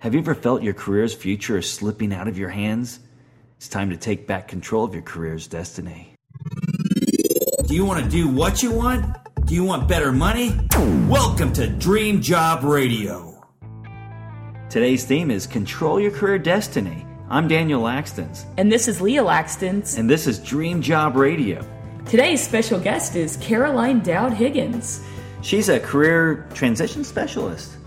Have 0.00 0.14
you 0.14 0.20
ever 0.20 0.36
felt 0.36 0.62
your 0.62 0.74
career's 0.74 1.12
future 1.12 1.58
is 1.58 1.68
slipping 1.68 2.14
out 2.14 2.28
of 2.28 2.38
your 2.38 2.50
hands? 2.50 3.00
It's 3.56 3.66
time 3.66 3.90
to 3.90 3.96
take 3.96 4.28
back 4.28 4.46
control 4.46 4.84
of 4.84 4.94
your 4.94 5.02
career's 5.02 5.48
destiny. 5.48 6.14
Do 7.66 7.74
you 7.74 7.84
want 7.84 8.04
to 8.04 8.08
do 8.08 8.28
what 8.28 8.62
you 8.62 8.70
want? 8.70 9.16
Do 9.44 9.56
you 9.56 9.64
want 9.64 9.88
better 9.88 10.12
money? 10.12 10.56
Welcome 11.08 11.52
to 11.54 11.66
Dream 11.66 12.22
Job 12.22 12.62
Radio. 12.62 13.44
Today's 14.70 15.04
theme 15.04 15.32
is 15.32 15.48
Control 15.48 15.98
Your 15.98 16.12
Career 16.12 16.38
Destiny. 16.38 17.04
I'm 17.28 17.48
Daniel 17.48 17.82
Laxtons. 17.82 18.44
And 18.56 18.70
this 18.70 18.86
is 18.86 19.00
Leah 19.00 19.24
Laxtons. 19.24 19.98
And 19.98 20.08
this 20.08 20.28
is 20.28 20.38
Dream 20.38 20.80
Job 20.80 21.16
Radio. 21.16 21.66
Today's 22.06 22.40
special 22.40 22.78
guest 22.78 23.16
is 23.16 23.36
Caroline 23.38 23.98
Dowd 24.04 24.32
Higgins. 24.32 25.02
She's 25.42 25.68
a 25.68 25.80
career 25.80 26.46
transition 26.54 27.02
specialist. 27.02 27.77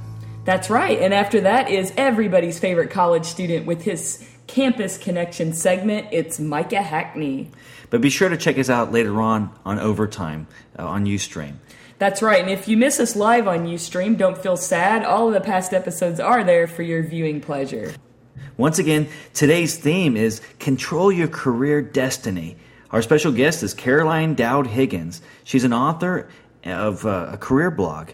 That's 0.44 0.70
right. 0.70 1.00
And 1.00 1.14
after 1.14 1.42
that 1.42 1.70
is 1.70 1.94
everybody's 1.98 2.58
favorite 2.58 2.90
college 2.90 3.26
student 3.26 3.66
with 3.68 3.84
his 3.84 4.28
Campus 4.48 4.98
Connection 4.98 5.54
segment. 5.54 6.08
It's 6.12 6.40
Micah 6.40 6.82
Hackney. 6.82 7.52
But 7.90 8.02
be 8.02 8.10
sure 8.10 8.28
to 8.28 8.38
check 8.38 8.58
us 8.58 8.70
out 8.70 8.92
later 8.92 9.22
on 9.22 9.52
on 9.66 9.78
Overtime 9.78 10.48
uh, 10.80 10.88
on 10.88 11.06
Ustream. 11.06 11.56
That's 12.00 12.24
right. 12.24 12.42
And 12.42 12.50
if 12.50 12.68
you 12.68 12.76
miss 12.76 13.00
us 13.00 13.16
live 13.16 13.48
on 13.48 13.68
Ustream, 13.68 14.18
don't 14.18 14.38
feel 14.38 14.58
sad. 14.58 15.06
All 15.06 15.28
of 15.28 15.34
the 15.36 15.42
past 15.42 15.74
episodes 15.74 16.20
are 16.20 16.44
there 16.44 16.66
for 16.66 16.82
your 16.82 17.04
viewing 17.04 17.40
pleasure. 17.40 17.94
Once 18.58 18.80
again, 18.80 19.08
today's 19.34 19.78
theme 19.78 20.18
is 20.18 20.42
Control 20.58 21.12
Your 21.12 21.28
Career 21.28 21.82
Destiny. 21.82 22.58
Our 22.90 23.04
special 23.04 23.32
guest 23.32 23.62
is 23.62 23.76
Caroline 23.76 24.34
Dowd 24.34 24.68
Higgins. 24.68 25.22
She's 25.44 25.64
an 25.64 25.74
author 25.74 26.28
of 26.66 27.06
uh, 27.06 27.30
a 27.34 27.38
career 27.38 27.70
blog 27.70 28.10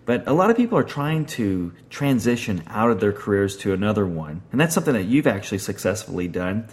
But 0.05 0.27
a 0.27 0.33
lot 0.33 0.51
of 0.51 0.57
people 0.57 0.79
are 0.79 0.85
trying 0.85 1.27
to 1.27 1.73
transition 1.91 2.63
out 2.67 2.91
of 2.91 3.01
their 3.01 3.13
careers 3.13 3.57
to 3.59 3.73
another 3.73 4.07
one, 4.07 4.43
and 4.53 4.61
that's 4.61 4.75
something 4.75 4.95
that 4.95 5.05
you've 5.05 5.27
actually 5.27 5.59
successfully 5.59 6.29
done. 6.29 6.69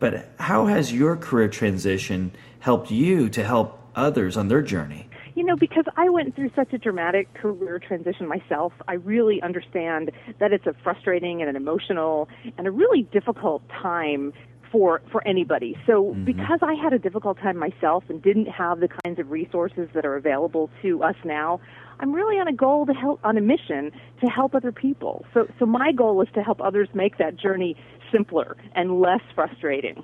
But 0.00 0.30
how 0.38 0.66
has 0.66 0.92
your 0.92 1.16
career 1.16 1.48
transition 1.48 2.32
helped 2.60 2.90
you 2.90 3.28
to 3.30 3.44
help 3.44 3.78
others 3.94 4.36
on 4.36 4.48
their 4.48 4.62
journey? 4.62 5.08
You 5.34 5.44
know, 5.44 5.56
because 5.56 5.84
I 5.96 6.08
went 6.08 6.34
through 6.34 6.50
such 6.56 6.72
a 6.72 6.78
dramatic 6.78 7.32
career 7.34 7.78
transition 7.78 8.26
myself, 8.26 8.72
I 8.88 8.94
really 8.94 9.40
understand 9.40 10.10
that 10.40 10.52
it's 10.52 10.66
a 10.66 10.74
frustrating 10.82 11.40
and 11.40 11.48
an 11.48 11.54
emotional 11.54 12.28
and 12.56 12.66
a 12.66 12.72
really 12.72 13.02
difficult 13.02 13.62
time 13.68 14.32
for 14.72 15.00
for 15.10 15.26
anybody. 15.26 15.76
So 15.86 16.06
mm-hmm. 16.06 16.24
because 16.24 16.58
I 16.62 16.74
had 16.74 16.92
a 16.92 16.98
difficult 16.98 17.38
time 17.38 17.56
myself 17.56 18.04
and 18.08 18.20
didn't 18.22 18.46
have 18.46 18.80
the 18.80 18.88
kinds 19.04 19.18
of 19.18 19.30
resources 19.30 19.88
that 19.94 20.04
are 20.04 20.16
available 20.16 20.70
to 20.82 21.02
us 21.02 21.16
now, 21.24 21.60
I'm 22.00 22.12
really 22.12 22.36
on 22.36 22.48
a 22.48 22.52
goal 22.52 22.86
to 22.86 22.92
help 22.92 23.20
on 23.24 23.36
a 23.36 23.40
mission 23.40 23.92
to 24.20 24.26
help 24.26 24.54
other 24.54 24.72
people. 24.72 25.24
So 25.34 25.46
so 25.58 25.66
my 25.66 25.92
goal 25.92 26.20
is 26.22 26.28
to 26.34 26.42
help 26.42 26.60
others 26.60 26.88
make 26.94 27.18
that 27.18 27.36
journey 27.36 27.76
simpler 28.12 28.56
and 28.74 29.00
less 29.00 29.22
frustrating. 29.34 30.02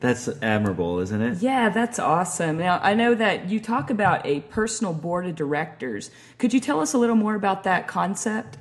That's 0.00 0.28
admirable, 0.42 1.00
isn't 1.00 1.20
it? 1.20 1.38
Yeah, 1.38 1.70
that's 1.70 1.98
awesome. 1.98 2.58
Now, 2.58 2.78
I 2.82 2.94
know 2.94 3.14
that 3.16 3.48
you 3.48 3.58
talk 3.58 3.90
about 3.90 4.24
a 4.24 4.40
personal 4.42 4.92
board 4.92 5.26
of 5.26 5.34
directors. 5.34 6.12
Could 6.38 6.54
you 6.54 6.60
tell 6.60 6.80
us 6.80 6.94
a 6.94 6.98
little 6.98 7.16
more 7.16 7.34
about 7.34 7.64
that 7.64 7.88
concept? 7.88 8.58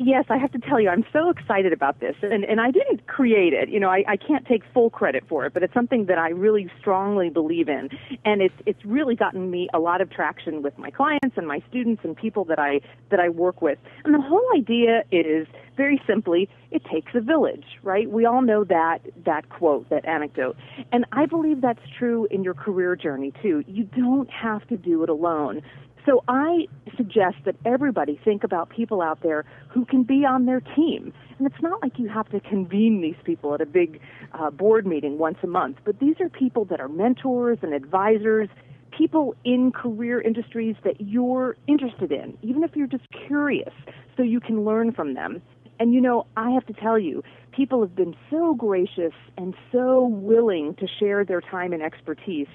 Yes, 0.00 0.26
I 0.28 0.38
have 0.38 0.52
to 0.52 0.60
tell 0.60 0.80
you, 0.80 0.90
I'm 0.90 1.04
so 1.12 1.28
excited 1.28 1.72
about 1.72 1.98
this, 1.98 2.14
and 2.22 2.44
and 2.44 2.60
I 2.60 2.70
didn't 2.70 3.08
create 3.08 3.52
it. 3.52 3.68
You 3.68 3.80
know, 3.80 3.88
I, 3.90 4.04
I 4.06 4.16
can't 4.16 4.46
take 4.46 4.62
full 4.72 4.90
credit 4.90 5.24
for 5.28 5.44
it, 5.44 5.52
but 5.52 5.64
it's 5.64 5.74
something 5.74 6.06
that 6.06 6.18
I 6.18 6.28
really 6.28 6.70
strongly 6.78 7.30
believe 7.30 7.68
in, 7.68 7.88
and 8.24 8.40
it's 8.40 8.54
it's 8.64 8.84
really 8.84 9.16
gotten 9.16 9.50
me 9.50 9.68
a 9.74 9.80
lot 9.80 10.00
of 10.00 10.08
traction 10.08 10.62
with 10.62 10.78
my 10.78 10.90
clients 10.90 11.36
and 11.36 11.48
my 11.48 11.60
students 11.68 12.02
and 12.04 12.16
people 12.16 12.44
that 12.44 12.60
I 12.60 12.80
that 13.10 13.18
I 13.18 13.28
work 13.28 13.60
with. 13.60 13.78
And 14.04 14.14
the 14.14 14.20
whole 14.20 14.46
idea 14.56 15.02
is 15.10 15.48
very 15.76 16.00
simply, 16.06 16.48
it 16.70 16.84
takes 16.84 17.12
a 17.14 17.20
village, 17.20 17.64
right? 17.82 18.08
We 18.08 18.24
all 18.24 18.42
know 18.42 18.62
that 18.64 18.98
that 19.24 19.48
quote, 19.48 19.90
that 19.90 20.04
anecdote, 20.04 20.56
and 20.92 21.06
I 21.10 21.26
believe 21.26 21.60
that's 21.60 21.82
true 21.98 22.28
in 22.30 22.44
your 22.44 22.54
career 22.54 22.94
journey 22.94 23.32
too. 23.42 23.64
You 23.66 23.82
don't 23.82 24.30
have 24.30 24.64
to 24.68 24.76
do 24.76 25.02
it 25.02 25.08
alone. 25.08 25.62
So 26.06 26.24
I 26.28 26.66
suggest 26.96 27.36
that 27.44 27.56
everybody 27.64 28.20
think 28.24 28.44
about 28.44 28.70
people 28.70 29.02
out 29.02 29.22
there 29.22 29.44
who 29.68 29.84
can 29.84 30.02
be 30.02 30.24
on 30.24 30.46
their 30.46 30.60
team. 30.60 31.12
And 31.38 31.46
it's 31.46 31.62
not 31.62 31.82
like 31.82 31.98
you 31.98 32.08
have 32.08 32.28
to 32.30 32.40
convene 32.40 33.00
these 33.00 33.16
people 33.24 33.54
at 33.54 33.60
a 33.60 33.66
big 33.66 34.00
uh, 34.32 34.50
board 34.50 34.86
meeting 34.86 35.18
once 35.18 35.38
a 35.42 35.46
month, 35.46 35.78
but 35.84 36.00
these 36.00 36.16
are 36.20 36.28
people 36.28 36.64
that 36.66 36.80
are 36.80 36.88
mentors 36.88 37.58
and 37.62 37.72
advisors, 37.72 38.48
people 38.96 39.34
in 39.44 39.70
career 39.70 40.20
industries 40.20 40.76
that 40.84 41.00
you're 41.00 41.56
interested 41.66 42.10
in, 42.10 42.36
even 42.42 42.64
if 42.64 42.74
you're 42.74 42.86
just 42.86 43.06
curious, 43.26 43.72
so 44.16 44.22
you 44.22 44.40
can 44.40 44.64
learn 44.64 44.92
from 44.92 45.14
them. 45.14 45.40
And 45.80 45.94
you 45.94 46.00
know, 46.00 46.26
I 46.36 46.50
have 46.50 46.66
to 46.66 46.72
tell 46.72 46.98
you, 46.98 47.22
people 47.52 47.80
have 47.80 47.94
been 47.94 48.16
so 48.30 48.54
gracious 48.54 49.12
and 49.36 49.54
so 49.70 50.06
willing 50.06 50.74
to 50.76 50.86
share 50.98 51.24
their 51.24 51.40
time 51.40 51.72
and 51.72 51.82
expertise. 51.82 52.48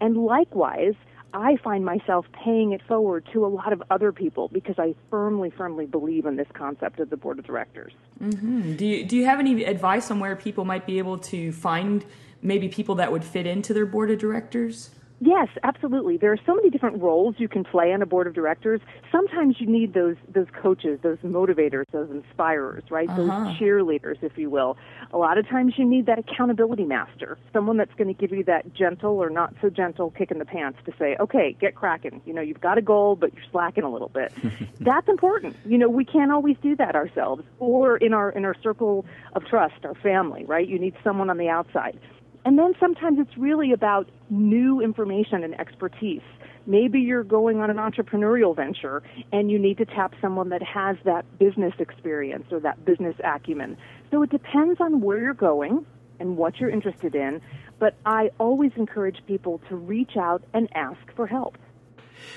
And 0.00 0.16
likewise, 0.18 0.94
I 1.34 1.56
find 1.56 1.84
myself 1.84 2.26
paying 2.32 2.72
it 2.72 2.80
forward 2.88 3.28
to 3.32 3.44
a 3.44 3.48
lot 3.48 3.72
of 3.72 3.82
other 3.90 4.12
people 4.12 4.48
because 4.48 4.76
I 4.78 4.94
firmly, 5.10 5.50
firmly 5.50 5.86
believe 5.86 6.24
in 6.24 6.36
this 6.36 6.48
concept 6.54 7.00
of 7.00 7.10
the 7.10 7.16
board 7.16 7.38
of 7.38 7.44
directors. 7.44 7.92
Mm-hmm. 8.22 8.76
Do 8.76 8.86
you 8.86 9.04
do 9.04 9.16
you 9.16 9.26
have 9.26 9.38
any 9.38 9.64
advice 9.64 10.10
on 10.10 10.20
where 10.20 10.34
people 10.36 10.64
might 10.64 10.86
be 10.86 10.98
able 10.98 11.18
to 11.18 11.52
find 11.52 12.04
maybe 12.40 12.68
people 12.68 12.94
that 12.96 13.12
would 13.12 13.24
fit 13.24 13.46
into 13.46 13.74
their 13.74 13.86
board 13.86 14.10
of 14.10 14.18
directors? 14.18 14.90
Yes, 15.20 15.48
absolutely. 15.64 16.16
There 16.16 16.32
are 16.32 16.38
so 16.46 16.54
many 16.54 16.70
different 16.70 17.02
roles 17.02 17.34
you 17.38 17.48
can 17.48 17.64
play 17.64 17.92
on 17.92 18.02
a 18.02 18.06
board 18.06 18.28
of 18.28 18.34
directors. 18.34 18.80
Sometimes 19.10 19.56
you 19.58 19.66
need 19.66 19.92
those 19.92 20.14
those 20.32 20.46
coaches, 20.62 21.00
those 21.02 21.18
motivators, 21.18 21.84
those 21.90 22.10
inspirers, 22.10 22.84
right? 22.90 23.08
Uh-huh. 23.08 23.22
Those 23.22 23.58
cheerleaders, 23.58 24.22
if 24.22 24.38
you 24.38 24.48
will. 24.48 24.76
A 25.12 25.18
lot 25.18 25.36
of 25.36 25.48
times 25.48 25.74
you 25.76 25.84
need 25.84 26.06
that 26.06 26.20
accountability 26.20 26.84
master, 26.84 27.36
someone 27.52 27.76
that's 27.76 27.94
going 27.94 28.14
to 28.14 28.14
give 28.14 28.30
you 28.30 28.44
that 28.44 28.72
gentle 28.74 29.18
or 29.18 29.28
not 29.28 29.54
so 29.60 29.70
gentle 29.70 30.10
kick 30.12 30.30
in 30.30 30.38
the 30.38 30.44
pants 30.44 30.78
to 30.86 30.92
say, 30.98 31.16
"Okay, 31.18 31.56
get 31.60 31.74
cracking. 31.74 32.22
You 32.24 32.32
know, 32.32 32.42
you've 32.42 32.60
got 32.60 32.78
a 32.78 32.82
goal, 32.82 33.16
but 33.16 33.34
you're 33.34 33.44
slacking 33.50 33.84
a 33.84 33.90
little 33.90 34.10
bit." 34.10 34.32
that's 34.80 35.08
important. 35.08 35.56
You 35.64 35.78
know, 35.78 35.88
we 35.88 36.04
can't 36.04 36.30
always 36.30 36.56
do 36.62 36.76
that 36.76 36.94
ourselves 36.94 37.42
or 37.58 37.96
in 37.96 38.14
our 38.14 38.30
in 38.30 38.44
our 38.44 38.54
circle 38.62 39.04
of 39.32 39.44
trust, 39.46 39.84
our 39.84 39.94
family, 39.96 40.44
right? 40.44 40.68
You 40.68 40.78
need 40.78 40.94
someone 41.02 41.28
on 41.28 41.38
the 41.38 41.48
outside. 41.48 41.98
And 42.48 42.58
then 42.58 42.72
sometimes 42.80 43.18
it's 43.18 43.36
really 43.36 43.72
about 43.72 44.08
new 44.30 44.80
information 44.80 45.44
and 45.44 45.60
expertise. 45.60 46.22
Maybe 46.64 46.98
you're 46.98 47.22
going 47.22 47.58
on 47.58 47.68
an 47.68 47.76
entrepreneurial 47.76 48.56
venture 48.56 49.02
and 49.30 49.50
you 49.50 49.58
need 49.58 49.76
to 49.76 49.84
tap 49.84 50.14
someone 50.22 50.48
that 50.48 50.62
has 50.62 50.96
that 51.04 51.26
business 51.38 51.74
experience 51.78 52.46
or 52.50 52.58
that 52.60 52.82
business 52.86 53.14
acumen. 53.22 53.76
So 54.10 54.22
it 54.22 54.30
depends 54.30 54.80
on 54.80 55.02
where 55.02 55.18
you're 55.18 55.34
going 55.34 55.84
and 56.20 56.38
what 56.38 56.58
you're 56.58 56.70
interested 56.70 57.14
in, 57.14 57.42
but 57.78 57.96
I 58.06 58.30
always 58.38 58.72
encourage 58.76 59.18
people 59.26 59.60
to 59.68 59.76
reach 59.76 60.16
out 60.16 60.42
and 60.54 60.70
ask 60.74 61.14
for 61.14 61.26
help. 61.26 61.58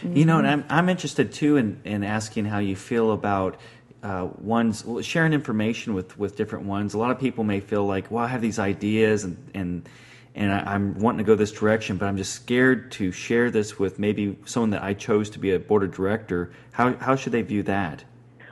You 0.04 0.26
know, 0.26 0.40
and 0.40 0.48
I'm, 0.48 0.66
I'm 0.68 0.90
interested 0.90 1.32
too 1.32 1.56
in, 1.56 1.80
in 1.86 2.04
asking 2.04 2.46
how 2.46 2.60
you 2.60 2.76
feel 2.76 3.14
about 3.14 3.56
uh, 4.04 4.30
ones 4.40 4.84
sharing 5.02 5.34
information 5.34 5.94
with 5.94 6.18
with 6.18 6.36
different 6.36 6.66
ones. 6.66 6.94
A 6.94 6.98
lot 6.98 7.12
of 7.12 7.20
people 7.20 7.44
may 7.44 7.60
feel 7.60 7.86
like, 7.86 8.10
well, 8.10 8.24
I 8.24 8.28
have 8.28 8.42
these 8.42 8.60
ideas 8.60 9.24
and 9.24 9.38
and 9.54 9.90
and 10.34 10.52
I, 10.52 10.76
am 10.76 10.98
wanting 10.98 11.20
to 11.20 11.24
go 11.26 11.36
this 11.36 11.52
direction, 11.52 11.98
but 11.98 12.06
I'm 12.06 12.16
just 12.16 12.34
scared 12.34 12.92
to 12.94 13.12
share 13.12 13.52
this 13.52 13.78
with 13.78 14.00
maybe 14.00 14.38
someone 14.46 14.70
that 14.70 14.82
I 14.82 14.94
chose 14.94 15.30
to 15.32 15.40
be 15.40 15.52
a 15.52 15.60
board 15.60 15.84
of 15.84 15.94
director. 15.94 16.52
How 16.72 16.96
how 16.96 17.16
should 17.16 17.34
they 17.34 17.42
view 17.42 17.64
that? 17.64 18.04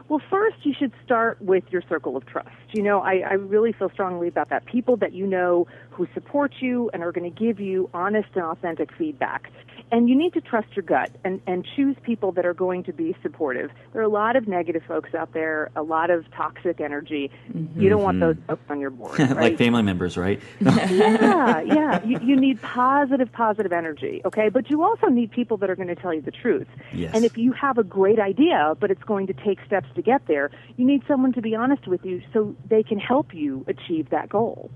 Well, 0.10 0.22
first, 0.28 0.57
you 0.63 0.74
should 0.74 0.92
start 1.06 1.40
with 1.40 1.63
your 1.69 1.84
circle 1.88 2.18
of 2.18 2.25
trust. 2.25 2.50
You 2.72 2.81
know, 2.81 3.00
I, 3.00 3.19
I 3.19 3.34
really 3.34 3.72
feel 3.72 3.92
strongly 3.92 4.28
about 4.28 4.50
that. 4.50 4.66
People 4.66 4.98
that 4.98 5.13
you 5.13 5.28
know 5.28 5.68
who 5.92 6.07
support 6.16 6.54
you 6.60 6.90
and 6.94 7.04
are 7.04 7.12
going 7.12 7.31
to 7.31 7.40
give 7.40 7.60
you 7.60 7.92
honest 7.94 8.30
and 8.34 8.44
authentic 8.44 8.92
feedback. 8.92 9.51
And 9.91 10.09
you 10.09 10.15
need 10.15 10.33
to 10.33 10.41
trust 10.41 10.68
your 10.75 10.83
gut 10.83 11.12
and, 11.24 11.41
and 11.47 11.65
choose 11.75 11.95
people 12.03 12.31
that 12.33 12.45
are 12.45 12.53
going 12.53 12.83
to 12.83 12.94
be 12.94 13.15
supportive. 13.21 13.71
There 13.94 14.01
are 14.01 14.06
a 14.06 14.09
lot 14.09 14.36
of 14.36 14.47
negative 14.47 14.83
folks 14.88 15.13
out 15.13 15.33
there, 15.33 15.71
a 15.75 15.81
lot 15.81 16.09
of 16.09 16.30
toxic 16.31 16.80
energy. 16.80 17.31
Mm-hmm. 17.51 17.81
You 17.81 17.89
don't 17.89 18.03
want 18.03 18.19
those 18.19 18.36
folks 18.47 18.63
on 18.69 18.80
your 18.80 18.89
board. 18.89 19.19
Right? 19.30 19.51
like 19.51 19.57
family 19.57 19.83
members, 19.83 20.18
right? 20.18 20.41
yeah, 20.59 21.62
yeah. 21.62 22.03
You, 22.03 22.19
you 22.19 22.36
need 22.36 22.62
positive, 22.62 23.31
positive 23.31 23.71
energy, 23.71 24.21
okay? 24.25 24.50
But 24.50 24.69
you 24.69 24.83
also 24.83 25.07
need 25.07 25.31
people 25.31 25.57
that 25.57 25.69
are 25.69 25.75
going 25.75 25.88
to 25.88 25.95
tell 25.95 26.13
you 26.13 26.21
the 26.21 26.31
truth. 26.31 26.68
Yes. 26.94 27.12
And 27.13 27.24
if 27.24 27.38
you 27.38 27.51
have 27.53 27.77
a 27.77 27.83
great 27.83 28.19
idea, 28.19 28.75
but 28.80 28.91
it's 28.91 29.03
going 29.03 29.27
to 29.27 29.33
take 29.33 29.59
steps 29.65 29.88
to 29.95 30.01
get 30.01 30.25
there, 30.27 30.51
you 30.77 30.86
need 30.86 31.03
someone 31.07 31.31
to 31.33 31.41
be 31.41 31.56
honest 31.56 31.88
with 31.88 32.03
you 32.03 32.21
so 32.33 32.56
they 32.68 32.81
can 32.81 32.97
help 32.97 33.33
you 33.33 33.63
achieve 33.68 34.09
that 34.09 34.30
goal. 34.30 34.71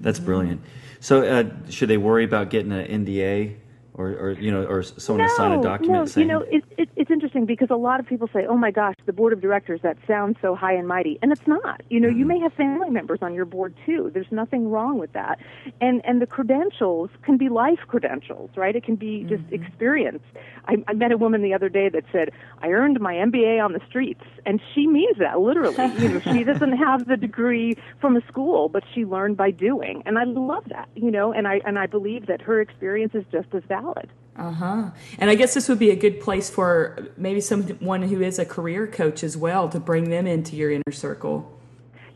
That's 0.00 0.18
brilliant. 0.18 0.62
So, 1.00 1.22
uh, 1.22 1.44
should 1.70 1.88
they 1.88 1.96
worry 1.96 2.24
about 2.24 2.50
getting 2.50 2.72
an 2.72 3.04
NDA 3.04 3.56
or, 3.94 4.08
or 4.08 4.30
you 4.32 4.50
know, 4.50 4.64
or 4.64 4.82
someone 4.82 5.26
no, 5.26 5.28
to 5.28 5.36
sign 5.36 5.52
a 5.52 5.62
document 5.62 5.92
no. 5.92 6.06
saying? 6.06 6.28
You 6.28 6.32
know, 6.32 6.40
it, 6.50 6.64
it, 6.78 6.88
it's 6.96 7.10
interesting 7.10 7.44
because 7.44 7.68
a 7.70 7.76
lot 7.76 8.00
of 8.00 8.06
people 8.06 8.28
say, 8.32 8.46
"Oh 8.48 8.56
my 8.56 8.70
gosh, 8.70 8.94
the 9.04 9.12
board 9.12 9.32
of 9.32 9.40
directors 9.40 9.80
that 9.82 9.98
sounds 10.06 10.36
so 10.40 10.54
high 10.54 10.72
and 10.72 10.88
mighty," 10.88 11.18
and 11.20 11.30
it's 11.30 11.46
not. 11.46 11.82
You 11.90 12.00
know, 12.00 12.08
mm-hmm. 12.08 12.18
you 12.18 12.24
may 12.24 12.38
have 12.40 12.54
family 12.54 12.88
members 12.88 13.18
on 13.20 13.34
your 13.34 13.44
board 13.44 13.74
too. 13.84 14.10
There's 14.12 14.30
nothing 14.30 14.70
wrong 14.70 14.98
with 14.98 15.12
that, 15.12 15.38
and 15.80 16.00
and 16.06 16.22
the 16.22 16.26
credentials 16.26 17.10
can 17.22 17.36
be 17.36 17.50
life 17.50 17.80
credentials, 17.86 18.50
right? 18.56 18.74
It 18.74 18.84
can 18.84 18.96
be 18.96 19.24
just 19.24 19.42
mm-hmm. 19.44 19.62
experience. 19.62 20.22
I, 20.66 20.76
I 20.88 20.94
met 20.94 21.12
a 21.12 21.18
woman 21.18 21.42
the 21.42 21.52
other 21.52 21.68
day 21.68 21.90
that 21.90 22.04
said, 22.12 22.30
"I 22.62 22.68
earned 22.68 22.98
my 22.98 23.14
MBA 23.14 23.62
on 23.62 23.74
the 23.74 23.80
streets," 23.88 24.24
and 24.46 24.60
she 24.74 24.86
means 24.86 25.18
that 25.18 25.40
literally. 25.40 25.76
you 25.98 26.08
know, 26.08 26.20
she 26.20 26.44
doesn't 26.50 26.78
have 26.78 27.06
the 27.06 27.18
degree 27.18 27.76
from 28.00 28.16
a 28.16 28.26
school, 28.26 28.70
but 28.70 28.84
she 28.94 29.04
learned 29.04 29.36
by 29.36 29.50
doing, 29.50 30.02
and 30.06 30.18
I 30.18 30.24
love 30.24 30.64
that. 30.70 30.88
You 30.94 31.10
know, 31.10 31.32
and 31.32 31.46
I 31.46 31.60
and 31.66 31.78
I 31.78 31.86
believe 31.86 32.26
that 32.28 32.40
her 32.40 32.58
experience 32.58 33.14
is 33.14 33.24
just 33.30 33.48
as 33.52 33.62
valid. 33.82 34.10
Uh 34.36 34.50
huh. 34.50 34.90
And 35.18 35.30
I 35.30 35.34
guess 35.34 35.54
this 35.54 35.68
would 35.68 35.78
be 35.78 35.90
a 35.90 35.96
good 35.96 36.20
place 36.20 36.48
for 36.48 37.08
maybe 37.16 37.40
someone 37.40 38.02
who 38.02 38.22
is 38.22 38.38
a 38.38 38.46
career 38.46 38.86
coach 38.86 39.22
as 39.22 39.36
well 39.36 39.68
to 39.68 39.78
bring 39.78 40.08
them 40.08 40.26
into 40.26 40.56
your 40.56 40.70
inner 40.70 40.92
circle. 40.92 41.58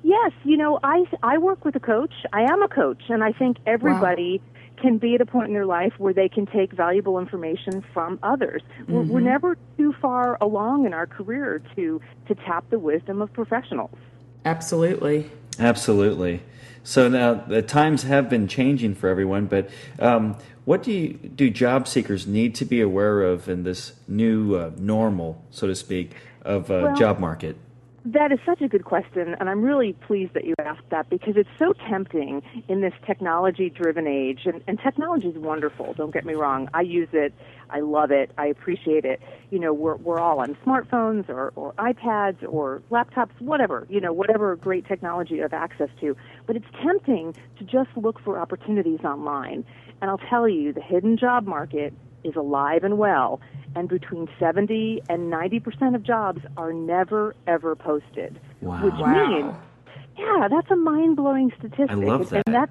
Yes, 0.03 0.33
you 0.45 0.57
know, 0.57 0.79
I 0.83 1.05
I 1.23 1.39
work 1.39 1.65
with 1.65 1.77
a 1.77 1.81
coach. 1.81 2.15
I 2.33 2.43
am 2.43 2.63
a 2.63 2.69
coach, 2.69 3.03
and 3.09 3.23
I 3.23 3.33
think 3.33 3.59
everybody 3.67 4.41
wow. 4.41 4.83
can 4.83 4.99
be 4.99 5.15
at 5.17 5.21
a 5.21 5.27
point 5.27 5.49
in 5.49 5.53
their 5.53 5.67
life 5.67 5.93
where 5.99 6.15
they 6.15 6.29
can 6.29 6.47
take 6.47 6.73
valuable 6.73 7.19
information 7.19 7.85
from 7.93 8.19
others. 8.23 8.63
Mm-hmm. 8.63 8.93
We're, 8.93 9.01
we're 9.01 9.07
mm-hmm. 9.19 9.29
never 9.29 9.59
too 9.77 9.95
far 10.01 10.39
along 10.41 10.87
in 10.87 10.95
our 10.95 11.07
career 11.07 11.61
to 11.75 12.01
to 12.29 12.35
tap 12.35 12.65
the 12.71 12.79
wisdom 12.79 13.21
of 13.21 13.33
professionals. 13.33 13.99
Absolutely. 14.47 15.29
Absolutely. 15.59 16.43
So 16.83 17.09
now 17.09 17.35
the 17.35 17.63
times 17.63 18.05
have 18.05 18.31
been 18.31 18.47
changing 18.47 18.95
for 18.95 19.09
everyone, 19.09 19.47
but 19.47 19.69
um, 19.99 20.37
what 20.65 20.83
do 20.83 20.93
you, 20.93 21.15
do 21.15 21.51
job 21.51 21.89
seekers 21.89 22.27
need 22.27 22.55
to 22.57 22.65
be 22.65 22.81
aware 22.81 23.23
of 23.23 23.49
in 23.49 23.65
this 23.65 23.93
new 24.07 24.55
uh, 24.55 24.71
normal, 24.77 25.45
so 25.51 25.67
to 25.67 25.75
speak, 25.75 26.13
of 26.43 26.71
uh, 26.71 26.83
well, 26.85 26.97
job 26.97 27.19
market? 27.19 27.57
That 28.13 28.31
is 28.31 28.39
such 28.47 28.63
a 28.63 28.69
good 28.69 28.85
question, 28.85 29.35
and 29.41 29.51
I'm 29.51 29.63
really 29.63 29.93
pleased 29.93 30.35
that 30.35 30.45
you 30.45 30.55
asked 30.61 30.89
that 30.91 31.11
because 31.11 31.35
it's 31.37 31.49
so 31.59 31.73
tempting 31.89 32.41
in 32.69 32.81
this 32.81 32.93
technology 33.05 33.69
driven 33.69 34.07
age. 34.07 34.43
And, 34.45 34.63
and 34.69 34.79
technology 34.79 35.27
is 35.27 35.37
wonderful, 35.37 35.93
don't 35.95 36.15
get 36.15 36.25
me 36.25 36.35
wrong. 36.35 36.69
I 36.73 36.83
use 36.83 37.09
it, 37.13 37.35
I 37.69 37.81
love 37.81 38.13
it, 38.13 38.31
I 38.39 38.47
appreciate 38.47 39.05
it. 39.05 39.21
You 39.51 39.59
know, 39.59 39.73
we're, 39.73 39.97
we're 39.97 40.21
all 40.21 40.39
on 40.39 40.57
smartphones 40.65 41.29
or, 41.29 41.53
or 41.57 41.73
iPads 41.81 42.49
or 42.49 42.81
laptops, 42.93 43.33
whatever, 43.41 43.89
you 43.91 44.01
know, 44.01 44.13
whatever 44.13 44.55
great 44.55 44.87
technology 44.87 45.35
you 45.35 45.43
have 45.43 45.53
access 45.53 45.91
to. 46.01 46.17
But 46.47 46.55
it's 46.55 46.67
tempting 46.85 47.35
to 47.59 47.65
just 47.65 47.91
look 47.97 48.21
for 48.21 48.39
opportunities 48.39 49.01
online. 49.01 49.65
And 50.01 50.11
I'll 50.13 50.19
tell 50.31 50.49
you, 50.49 50.73
the 50.73 50.81
hidden 50.81 51.17
job 51.17 51.45
market 51.45 51.93
is 52.27 52.37
alive 52.37 52.85
and 52.85 52.99
well 52.99 53.41
and 53.77 53.89
between 53.89 54.29
70 54.41 55.03
and 55.09 55.33
90% 55.33 55.95
of 55.95 56.03
jobs 56.03 56.41
are 56.57 56.73
never 56.73 57.37
ever 57.47 57.77
posted. 57.77 58.41
Wow. 58.61 58.83
Which 58.85 58.95
wow. 58.95 59.29
means, 59.29 59.55
yeah, 60.19 60.49
that's 60.49 60.71
a 60.71 60.77
mind-blowing 60.77 61.53
statistic. 61.59 61.91
I 61.91 61.95
love 61.95 62.31
that. 62.31 62.43
And 62.47 62.55
that 62.55 62.71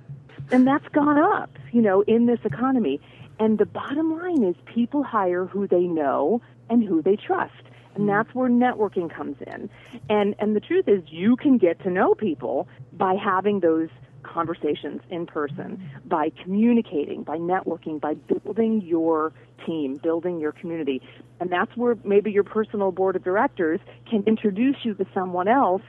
and 0.51 0.67
that's 0.67 0.87
gone 0.89 1.17
up, 1.17 1.49
you 1.71 1.81
know, 1.81 2.01
in 2.01 2.25
this 2.25 2.39
economy. 2.43 2.99
And 3.39 3.57
the 3.57 3.65
bottom 3.65 4.17
line 4.17 4.43
is 4.43 4.55
people 4.65 5.03
hire 5.03 5.45
who 5.45 5.67
they 5.67 5.83
know 5.83 6.41
and 6.69 6.83
who 6.83 7.01
they 7.01 7.15
trust. 7.15 7.53
And 7.93 8.03
hmm. 8.03 8.07
that's 8.07 8.33
where 8.33 8.49
networking 8.49 9.13
comes 9.13 9.37
in. 9.45 9.69
And 10.09 10.35
and 10.39 10.55
the 10.55 10.59
truth 10.59 10.87
is 10.87 11.03
you 11.07 11.35
can 11.35 11.57
get 11.57 11.81
to 11.83 11.89
know 11.89 12.15
people 12.15 12.67
by 12.93 13.13
having 13.13 13.59
those 13.59 13.89
conversations 14.25 15.01
in 15.09 15.25
person, 15.25 15.89
by 16.05 16.31
communicating, 16.43 17.23
by 17.23 17.37
networking, 17.37 17.99
by 17.99 18.15
building 18.15 18.81
your 18.81 19.31
team, 19.65 19.95
building 19.95 20.39
your 20.39 20.51
community. 20.51 21.01
And 21.39 21.49
that's 21.49 21.75
where 21.75 21.97
maybe 22.03 22.31
your 22.31 22.43
personal 22.43 22.91
board 22.91 23.15
of 23.15 23.23
directors 23.23 23.79
can 24.09 24.23
introduce 24.25 24.77
you 24.83 24.93
to 24.95 25.05
someone 25.13 25.47
else 25.47 25.83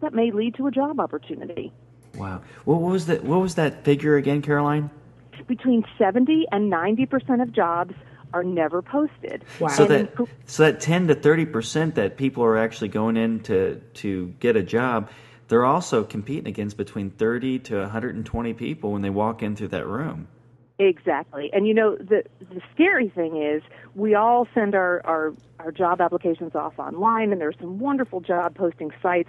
that 0.00 0.14
may 0.14 0.30
lead 0.30 0.54
to 0.56 0.66
a 0.66 0.70
job 0.70 1.00
opportunity. 1.00 1.72
Wow. 2.14 2.42
What 2.64 2.80
was 2.80 3.06
that 3.06 3.24
what 3.24 3.40
was 3.40 3.54
that 3.56 3.84
figure 3.84 4.16
again, 4.16 4.42
Caroline? 4.42 4.90
Between 5.46 5.84
70 5.98 6.46
and 6.52 6.70
90% 6.70 7.42
of 7.42 7.52
jobs 7.52 7.94
are 8.32 8.44
never 8.44 8.82
posted. 8.82 9.44
Wow. 9.58 9.68
So 9.68 9.84
that 9.86 10.12
so 10.46 10.64
that 10.64 10.80
10 10.80 11.08
to 11.08 11.14
30% 11.14 11.94
that 11.94 12.16
people 12.16 12.44
are 12.44 12.58
actually 12.58 12.88
going 12.88 13.16
in 13.16 13.40
to 13.40 13.80
to 13.94 14.28
get 14.40 14.56
a 14.56 14.62
job 14.62 15.10
they're 15.50 15.66
also 15.66 16.04
competing 16.04 16.46
against 16.46 16.76
between 16.76 17.10
30 17.10 17.58
to 17.58 17.80
120 17.80 18.54
people 18.54 18.92
when 18.92 19.02
they 19.02 19.10
walk 19.10 19.42
in 19.42 19.56
through 19.56 19.68
that 19.68 19.86
room. 19.86 20.28
Exactly. 20.78 21.50
And 21.52 21.66
you 21.66 21.74
know, 21.74 21.96
the 21.96 22.22
the 22.38 22.62
scary 22.72 23.10
thing 23.10 23.36
is 23.36 23.62
we 23.94 24.14
all 24.14 24.48
send 24.54 24.74
our, 24.74 25.02
our, 25.04 25.34
our 25.58 25.72
job 25.72 26.00
applications 26.00 26.54
off 26.54 26.78
online 26.78 27.32
and 27.32 27.40
there's 27.40 27.56
some 27.60 27.78
wonderful 27.78 28.20
job 28.20 28.54
posting 28.54 28.90
sites 29.02 29.28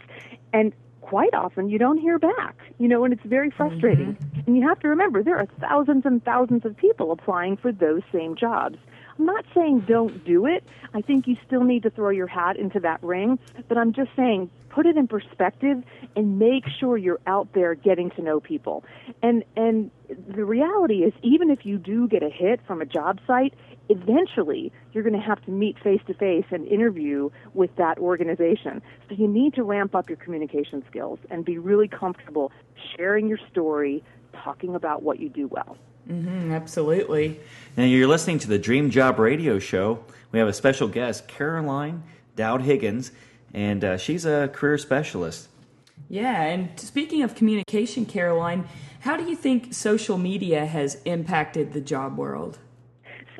and 0.53 0.71
quite 1.01 1.33
often 1.33 1.67
you 1.67 1.77
don't 1.77 1.97
hear 1.97 2.17
back. 2.17 2.55
You 2.77 2.87
know, 2.87 3.03
and 3.03 3.13
it's 3.13 3.25
very 3.25 3.49
frustrating. 3.49 4.15
Mm-hmm. 4.15 4.39
And 4.47 4.55
you 4.55 4.65
have 4.65 4.79
to 4.81 4.87
remember 4.87 5.23
there 5.23 5.37
are 5.37 5.47
thousands 5.59 6.05
and 6.05 6.23
thousands 6.23 6.65
of 6.65 6.77
people 6.77 7.11
applying 7.11 7.57
for 7.57 7.71
those 7.71 8.01
same 8.13 8.35
jobs. 8.35 8.77
I'm 9.21 9.27
not 9.27 9.45
saying 9.53 9.81
don't 9.81 10.25
do 10.25 10.47
it. 10.47 10.63
I 10.95 11.01
think 11.01 11.27
you 11.27 11.37
still 11.45 11.63
need 11.63 11.83
to 11.83 11.91
throw 11.91 12.09
your 12.09 12.25
hat 12.25 12.57
into 12.57 12.79
that 12.79 13.03
ring, 13.03 13.37
but 13.67 13.77
I'm 13.77 13.93
just 13.93 14.09
saying 14.15 14.49
put 14.69 14.87
it 14.87 14.97
in 14.97 15.07
perspective 15.07 15.83
and 16.15 16.39
make 16.39 16.63
sure 16.79 16.97
you're 16.97 17.19
out 17.27 17.53
there 17.53 17.75
getting 17.75 18.09
to 18.11 18.23
know 18.23 18.39
people. 18.39 18.83
And 19.21 19.43
and 19.55 19.91
the 20.09 20.43
reality 20.43 21.03
is 21.03 21.13
even 21.21 21.51
if 21.51 21.67
you 21.67 21.77
do 21.77 22.07
get 22.07 22.23
a 22.23 22.31
hit 22.31 22.61
from 22.65 22.81
a 22.81 22.85
job 22.85 23.19
site, 23.27 23.53
eventually 23.89 24.71
you're 24.91 25.03
going 25.03 25.13
to 25.13 25.23
have 25.23 25.45
to 25.45 25.51
meet 25.51 25.77
face 25.83 26.01
to 26.07 26.15
face 26.15 26.45
and 26.49 26.65
interview 26.67 27.29
with 27.53 27.75
that 27.75 27.99
organization. 27.99 28.81
So 29.07 29.13
you 29.13 29.27
need 29.27 29.53
to 29.53 29.61
ramp 29.61 29.93
up 29.93 30.09
your 30.09 30.17
communication 30.17 30.83
skills 30.89 31.19
and 31.29 31.45
be 31.45 31.59
really 31.59 31.87
comfortable 31.87 32.51
sharing 32.97 33.27
your 33.27 33.39
story, 33.51 34.03
talking 34.43 34.73
about 34.73 35.03
what 35.03 35.19
you 35.19 35.29
do 35.29 35.47
well. 35.47 35.77
Mm-hmm, 36.09 36.51
absolutely. 36.51 37.39
Now 37.77 37.83
you're 37.83 38.07
listening 38.07 38.39
to 38.39 38.47
the 38.47 38.59
Dream 38.59 38.89
Job 38.89 39.19
Radio 39.19 39.59
Show. 39.59 40.03
We 40.31 40.39
have 40.39 40.47
a 40.47 40.53
special 40.53 40.87
guest, 40.87 41.27
Caroline 41.27 42.03
Dowd 42.35 42.61
Higgins, 42.61 43.11
and 43.53 43.83
uh, 43.83 43.97
she's 43.97 44.25
a 44.25 44.49
career 44.53 44.77
specialist. 44.77 45.49
Yeah, 46.09 46.41
and 46.41 46.79
speaking 46.79 47.21
of 47.21 47.35
communication, 47.35 48.05
Caroline, 48.05 48.67
how 49.01 49.15
do 49.15 49.23
you 49.23 49.35
think 49.35 49.73
social 49.73 50.17
media 50.17 50.65
has 50.65 51.01
impacted 51.05 51.73
the 51.73 51.81
job 51.81 52.17
world? 52.17 52.59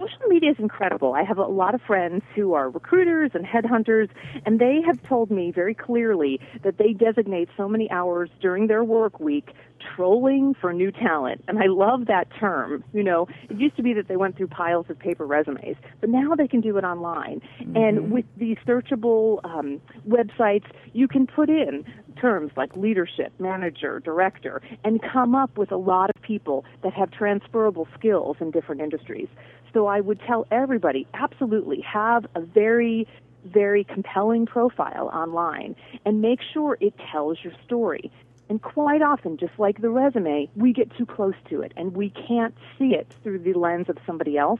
social 0.01 0.27
media 0.27 0.51
is 0.51 0.57
incredible. 0.59 1.13
I 1.13 1.23
have 1.23 1.37
a 1.37 1.45
lot 1.45 1.75
of 1.75 1.81
friends 1.81 2.23
who 2.35 2.53
are 2.53 2.69
recruiters 2.69 3.31
and 3.33 3.45
headhunters, 3.45 4.09
and 4.45 4.59
they 4.59 4.81
have 4.85 5.01
told 5.03 5.29
me 5.29 5.51
very 5.51 5.75
clearly 5.75 6.39
that 6.63 6.77
they 6.77 6.93
designate 6.93 7.49
so 7.55 7.67
many 7.67 7.89
hours 7.91 8.29
during 8.41 8.67
their 8.67 8.83
work 8.83 9.19
week 9.19 9.49
trolling 9.95 10.55
for 10.59 10.73
new 10.73 10.91
talent. 10.91 11.43
And 11.47 11.59
I 11.59 11.67
love 11.67 12.07
that 12.07 12.27
term. 12.39 12.83
You 12.93 13.03
know, 13.03 13.27
it 13.49 13.57
used 13.57 13.75
to 13.77 13.83
be 13.83 13.93
that 13.93 14.07
they 14.07 14.15
went 14.15 14.37
through 14.37 14.47
piles 14.47 14.85
of 14.89 14.97
paper 14.97 15.25
resumes, 15.25 15.75
but 15.99 16.09
now 16.09 16.35
they 16.35 16.47
can 16.47 16.61
do 16.61 16.77
it 16.77 16.83
online. 16.83 17.41
Mm-hmm. 17.61 17.75
And 17.75 18.11
with 18.11 18.25
these 18.37 18.57
searchable 18.67 19.43
um, 19.43 19.81
websites, 20.07 20.65
you 20.93 21.07
can 21.07 21.27
put 21.27 21.49
in 21.49 21.85
terms 22.19 22.51
like 22.55 22.75
leadership, 22.75 23.31
manager, 23.39 23.99
director, 23.99 24.61
and 24.83 25.01
come 25.01 25.35
up 25.35 25.57
with 25.57 25.71
a 25.71 25.77
lot 25.77 26.09
of 26.15 26.21
people 26.21 26.65
that 26.83 26.93
have 26.93 27.11
transferable 27.11 27.87
skills 27.97 28.37
in 28.39 28.51
different 28.51 28.81
industries. 28.81 29.27
So 29.73 29.87
I 29.87 30.01
would 30.01 30.19
tell 30.27 30.45
everybody 30.51 31.07
absolutely 31.13 31.81
have 31.81 32.25
a 32.35 32.41
very 32.41 33.07
very 33.45 33.83
compelling 33.83 34.45
profile 34.45 35.09
online 35.13 35.75
and 36.05 36.21
make 36.21 36.39
sure 36.53 36.77
it 36.79 36.93
tells 37.11 37.39
your 37.43 37.53
story. 37.65 38.11
And 38.51 38.61
quite 38.61 39.01
often, 39.01 39.37
just 39.37 39.57
like 39.57 39.79
the 39.79 39.89
resume, 39.89 40.49
we 40.57 40.73
get 40.73 40.93
too 40.97 41.05
close 41.05 41.35
to 41.49 41.61
it 41.61 41.71
and 41.77 41.95
we 41.95 42.09
can't 42.09 42.53
see 42.77 42.93
it 42.93 43.07
through 43.23 43.39
the 43.39 43.53
lens 43.53 43.87
of 43.87 43.97
somebody 44.05 44.37
else. 44.37 44.59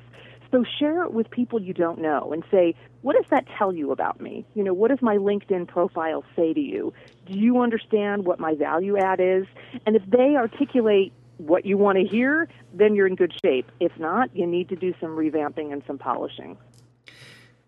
So 0.50 0.64
share 0.80 1.04
it 1.04 1.12
with 1.12 1.30
people 1.30 1.62
you 1.62 1.74
don't 1.74 2.00
know 2.00 2.32
and 2.32 2.42
say, 2.50 2.74
what 3.02 3.18
does 3.18 3.30
that 3.32 3.46
tell 3.58 3.74
you 3.74 3.92
about 3.92 4.22
me? 4.22 4.46
You 4.54 4.64
know, 4.64 4.74
what 4.74 4.92
does 4.92 5.02
my 5.02 5.18
LinkedIn 5.18 5.68
profile 5.68 6.24
say 6.38 6.54
to 6.54 6.60
you? 6.62 6.94
Do 7.26 7.38
you 7.38 7.60
understand 7.60 8.26
what 8.26 8.40
my 8.40 8.56
value 8.56 8.98
add 8.98 9.20
is? 9.20 9.46
And 9.86 9.98
if 9.98 10.04
they 10.06 10.38
articulate 10.38 11.12
what 11.36 11.66
you 11.66 11.78
want 11.78 11.98
to 11.98 12.08
hear, 12.08 12.48
then 12.74 12.96
you're 12.96 13.08
in 13.08 13.16
good 13.16 13.34
shape. 13.44 13.70
If 13.82 13.92
not, 14.00 14.34
you 14.34 14.48
need 14.48 14.70
to 14.70 14.78
do 14.78 14.94
some 15.02 15.18
revamping 15.18 15.74
and 15.74 15.84
some 15.86 15.98
polishing. 15.98 16.56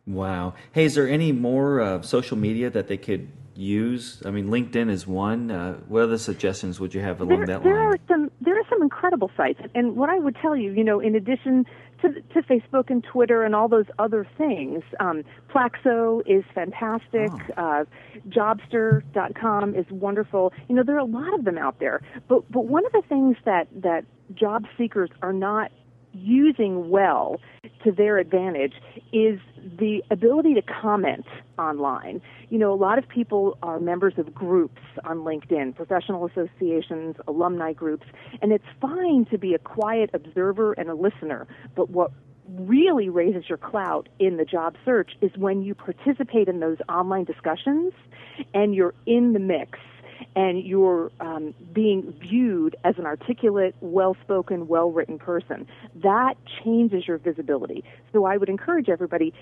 Wow. 0.05 0.55
Hey, 0.74 0.86
is 0.86 0.95
there 0.95 1.07
any 1.07 1.31
more 1.31 1.79
uh, 1.79 2.01
social 2.01 2.38
media 2.38 2.69
that 2.69 2.88
they 2.88 2.98
could 2.98 3.29
use? 3.55 4.22
I 4.25 4.31
mean, 4.31 4.48
LinkedIn 4.48 4.89
is 4.89 5.07
one. 5.07 5.50
Uh, 5.50 5.75
what 5.88 6.03
other 6.03 6.17
suggestions 6.17 6.79
would 6.79 6.93
you 6.93 7.01
have 7.01 7.22
along 7.22 7.39
there, 7.39 7.48
that 7.48 7.63
there 7.63 7.75
line? 7.75 7.93
Are 7.93 8.00
some, 8.07 8.31
there 8.41 8.60
are 8.60 8.65
some 8.69 8.81
incredible 8.81 9.31
sites. 9.38 9.62
And 9.74 9.95
what 9.95 10.10
I 10.10 10.19
would 10.19 10.36
tell 10.41 10.55
you, 10.57 10.72
you 10.74 10.83
know, 10.83 11.00
in 11.00 11.15
addition 11.15 11.65
to, 12.01 12.10
to 12.10 12.41
Facebook 12.41 12.89
and 12.89 13.01
Twitter 13.03 13.43
and 13.43 13.55
all 13.55 13.69
those 13.69 13.86
other 13.98 14.27
things, 14.38 14.83
um, 15.00 15.24
Plaxo 15.50 16.22
is 16.25 16.43
fantastic. 16.53 17.29
Oh. 17.57 17.62
Uh, 17.81 17.86
Jobster.com 18.27 19.75
is 19.75 19.86
wonderful. 19.89 20.51
You 20.67 20.75
know, 20.75 20.83
there 20.83 20.95
are 20.95 21.00
a 21.00 21.05
lot 21.05 21.33
of 21.33 21.45
them 21.45 21.57
out 21.57 21.79
there. 21.79 22.01
But, 22.27 22.51
but 22.51 22.65
one 22.65 22.86
of 22.86 22.91
the 22.91 23.03
things 23.07 23.38
that, 23.45 23.67
that 23.81 24.03
job 24.36 24.65
seekers 24.77 25.12
are 25.22 25.33
not 25.33 25.72
using 26.13 26.89
well 26.89 27.39
to 27.84 27.91
their 27.91 28.17
advantage 28.17 28.74
is 29.12 29.39
the 29.79 30.03
ability 30.12 30.53
to 30.53 30.62
comment 30.62 31.25
online. 31.58 32.22
You 32.50 32.60
know, 32.60 32.74
a 32.74 32.75
lot 32.75 32.98
of 32.98 33.08
people 33.08 33.58
are 33.63 33.79
members 33.79 34.13
of 34.17 34.34
groups 34.34 34.82
on 35.05 35.20
LinkedIn, 35.20 35.75
professional 35.75 36.27
associations, 36.27 37.15
alumni 37.27 37.74
groups, 37.74 38.05
and 38.41 38.51
it's 38.51 38.65
fine 38.79 39.25
to 39.32 39.38
be 39.38 39.53
a 39.53 39.60
quiet 39.60 40.10
observer 40.13 40.74
and 40.74 40.89
a 40.89 40.96
listener, 40.96 41.48
but 41.75 41.89
what 41.89 42.12
really 42.50 43.10
raises 43.10 43.46
your 43.48 43.58
clout 43.58 44.10
in 44.20 44.38
the 44.38 44.46
job 44.46 44.75
search 44.84 45.12
is 45.22 45.32
when 45.38 45.63
you 45.63 45.74
participate 45.74 46.48
in 46.48 46.60
those 46.60 46.77
online 46.89 47.24
discussions 47.24 47.93
and 48.53 48.75
you're 48.75 48.93
in 49.05 49.34
the 49.34 49.39
mix 49.39 49.79
and 50.36 50.63
you're 50.63 51.12
um, 51.20 51.54
being 51.74 52.13
viewed 52.20 52.75
as 52.84 52.96
an 52.98 53.06
articulate, 53.06 53.75
well 53.82 54.16
spoken, 54.24 54.68
well 54.68 54.92
written 54.92 55.20
person. 55.20 55.68
That 55.96 56.36
changes 56.63 57.08
your 57.08 57.18
visibility. 57.18 57.84
So 58.12 58.25
I 58.25 58.38
would 58.38 58.50
encourage 58.50 58.90
everybody 58.90 59.34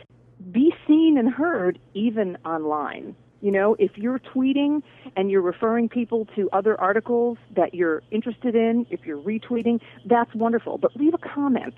be 0.51 0.73
seen 0.87 1.17
and 1.17 1.31
heard 1.31 1.79
even 1.93 2.37
online. 2.45 3.15
You 3.41 3.51
know, 3.51 3.75
if 3.79 3.91
you're 3.95 4.19
tweeting 4.19 4.83
and 5.15 5.31
you're 5.31 5.41
referring 5.41 5.89
people 5.89 6.27
to 6.35 6.49
other 6.53 6.79
articles 6.79 7.37
that 7.55 7.73
you're 7.73 8.03
interested 8.11 8.55
in, 8.55 8.85
if 8.91 9.01
you're 9.03 9.21
retweeting, 9.21 9.79
that's 10.05 10.33
wonderful. 10.35 10.77
But 10.77 10.95
leave 10.95 11.13
a 11.15 11.17
comment, 11.17 11.73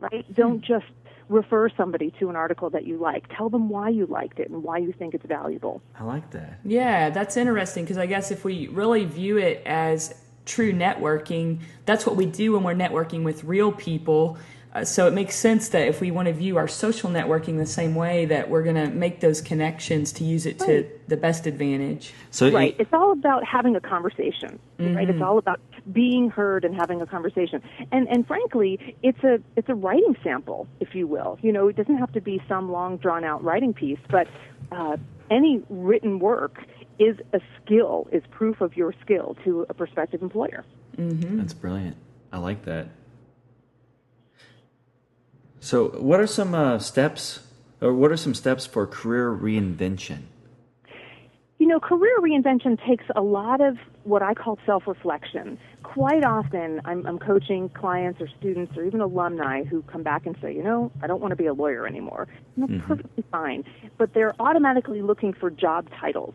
right? 0.00 0.24
Don't 0.34 0.62
just 0.62 0.86
refer 1.28 1.68
somebody 1.70 2.12
to 2.20 2.30
an 2.30 2.36
article 2.36 2.70
that 2.70 2.86
you 2.86 2.96
like. 2.98 3.24
Tell 3.36 3.48
them 3.50 3.68
why 3.68 3.88
you 3.88 4.06
liked 4.06 4.38
it 4.38 4.48
and 4.48 4.62
why 4.62 4.78
you 4.78 4.92
think 4.92 5.14
it's 5.14 5.26
valuable. 5.26 5.82
I 5.98 6.04
like 6.04 6.30
that. 6.30 6.60
Yeah, 6.64 7.10
that's 7.10 7.36
interesting 7.36 7.84
because 7.84 7.98
I 7.98 8.06
guess 8.06 8.30
if 8.30 8.44
we 8.44 8.68
really 8.68 9.04
view 9.04 9.36
it 9.38 9.62
as 9.66 10.14
true 10.44 10.72
networking, 10.72 11.60
that's 11.84 12.06
what 12.06 12.14
we 12.16 12.26
do 12.26 12.52
when 12.52 12.62
we're 12.62 12.74
networking 12.74 13.24
with 13.24 13.42
real 13.42 13.72
people. 13.72 14.38
Uh, 14.72 14.84
so 14.84 15.08
it 15.08 15.14
makes 15.14 15.34
sense 15.34 15.70
that 15.70 15.88
if 15.88 16.00
we 16.00 16.10
want 16.10 16.26
to 16.26 16.32
view 16.34 16.58
our 16.58 16.68
social 16.68 17.10
networking 17.10 17.56
the 17.58 17.66
same 17.66 17.94
way, 17.94 18.26
that 18.26 18.48
we're 18.50 18.62
going 18.62 18.76
to 18.76 18.88
make 18.88 19.20
those 19.20 19.40
connections 19.40 20.12
to 20.12 20.22
use 20.22 20.44
it 20.46 20.58
to 20.60 20.86
the 21.08 21.16
best 21.16 21.46
advantage. 21.46 22.12
So 22.30 22.50
right. 22.50 22.72
you- 22.74 22.76
It's 22.80 22.92
all 22.92 23.10
about 23.12 23.42
having 23.44 23.74
a 23.74 23.80
conversation, 23.80 24.58
right? 24.78 25.08
It's 25.08 25.22
all 25.22 25.38
about 25.38 25.58
being 25.92 26.30
heard 26.30 26.64
and 26.64 26.74
having 26.74 27.00
a 27.00 27.06
conversation. 27.06 27.62
And 27.92 28.08
and 28.08 28.26
frankly, 28.26 28.96
it's 29.02 29.22
a 29.22 29.38
it's 29.56 29.68
a 29.68 29.74
writing 29.74 30.16
sample, 30.22 30.66
if 30.80 30.94
you 30.94 31.06
will. 31.06 31.38
You 31.42 31.52
know, 31.52 31.68
it 31.68 31.76
doesn't 31.76 31.98
have 31.98 32.12
to 32.12 32.20
be 32.20 32.42
some 32.48 32.70
long 32.70 32.96
drawn 32.96 33.24
out 33.24 33.42
writing 33.42 33.72
piece, 33.72 33.98
but 34.10 34.26
uh, 34.72 34.96
any 35.30 35.62
written 35.68 36.18
work 36.18 36.58
is 36.98 37.16
a 37.32 37.40
skill, 37.62 38.08
is 38.12 38.22
proof 38.30 38.60
of 38.60 38.76
your 38.76 38.94
skill 39.02 39.36
to 39.44 39.66
a 39.68 39.74
prospective 39.74 40.22
employer. 40.22 40.64
That's 41.36 41.52
brilliant. 41.52 41.96
I 42.32 42.38
like 42.38 42.64
that. 42.64 42.88
So, 45.60 45.88
what 45.88 46.20
are 46.20 46.26
some 46.26 46.54
uh, 46.54 46.78
steps, 46.78 47.40
or 47.80 47.92
what 47.92 48.12
are 48.12 48.16
some 48.16 48.34
steps 48.34 48.66
for 48.66 48.86
career 48.86 49.30
reinvention? 49.30 50.22
You 51.58 51.66
know, 51.66 51.80
career 51.80 52.20
reinvention 52.20 52.78
takes 52.86 53.04
a 53.14 53.22
lot 53.22 53.60
of 53.60 53.76
what 54.06 54.22
I 54.22 54.34
call 54.34 54.58
self 54.64 54.86
reflection. 54.86 55.58
Quite 55.82 56.24
often, 56.24 56.80
I'm, 56.84 57.06
I'm 57.06 57.18
coaching 57.18 57.68
clients 57.70 58.20
or 58.20 58.28
students 58.38 58.76
or 58.76 58.84
even 58.84 59.00
alumni 59.00 59.64
who 59.64 59.82
come 59.82 60.02
back 60.02 60.26
and 60.26 60.36
say, 60.40 60.54
you 60.54 60.62
know, 60.62 60.92
I 61.02 61.06
don't 61.06 61.20
want 61.20 61.32
to 61.32 61.36
be 61.36 61.46
a 61.46 61.52
lawyer 61.52 61.86
anymore. 61.86 62.28
And 62.54 62.62
that's 62.62 62.72
mm-hmm. 62.72 62.86
perfectly 62.86 63.24
fine. 63.30 63.64
But 63.98 64.14
they're 64.14 64.34
automatically 64.40 65.02
looking 65.02 65.32
for 65.32 65.50
job 65.50 65.88
titles. 66.00 66.34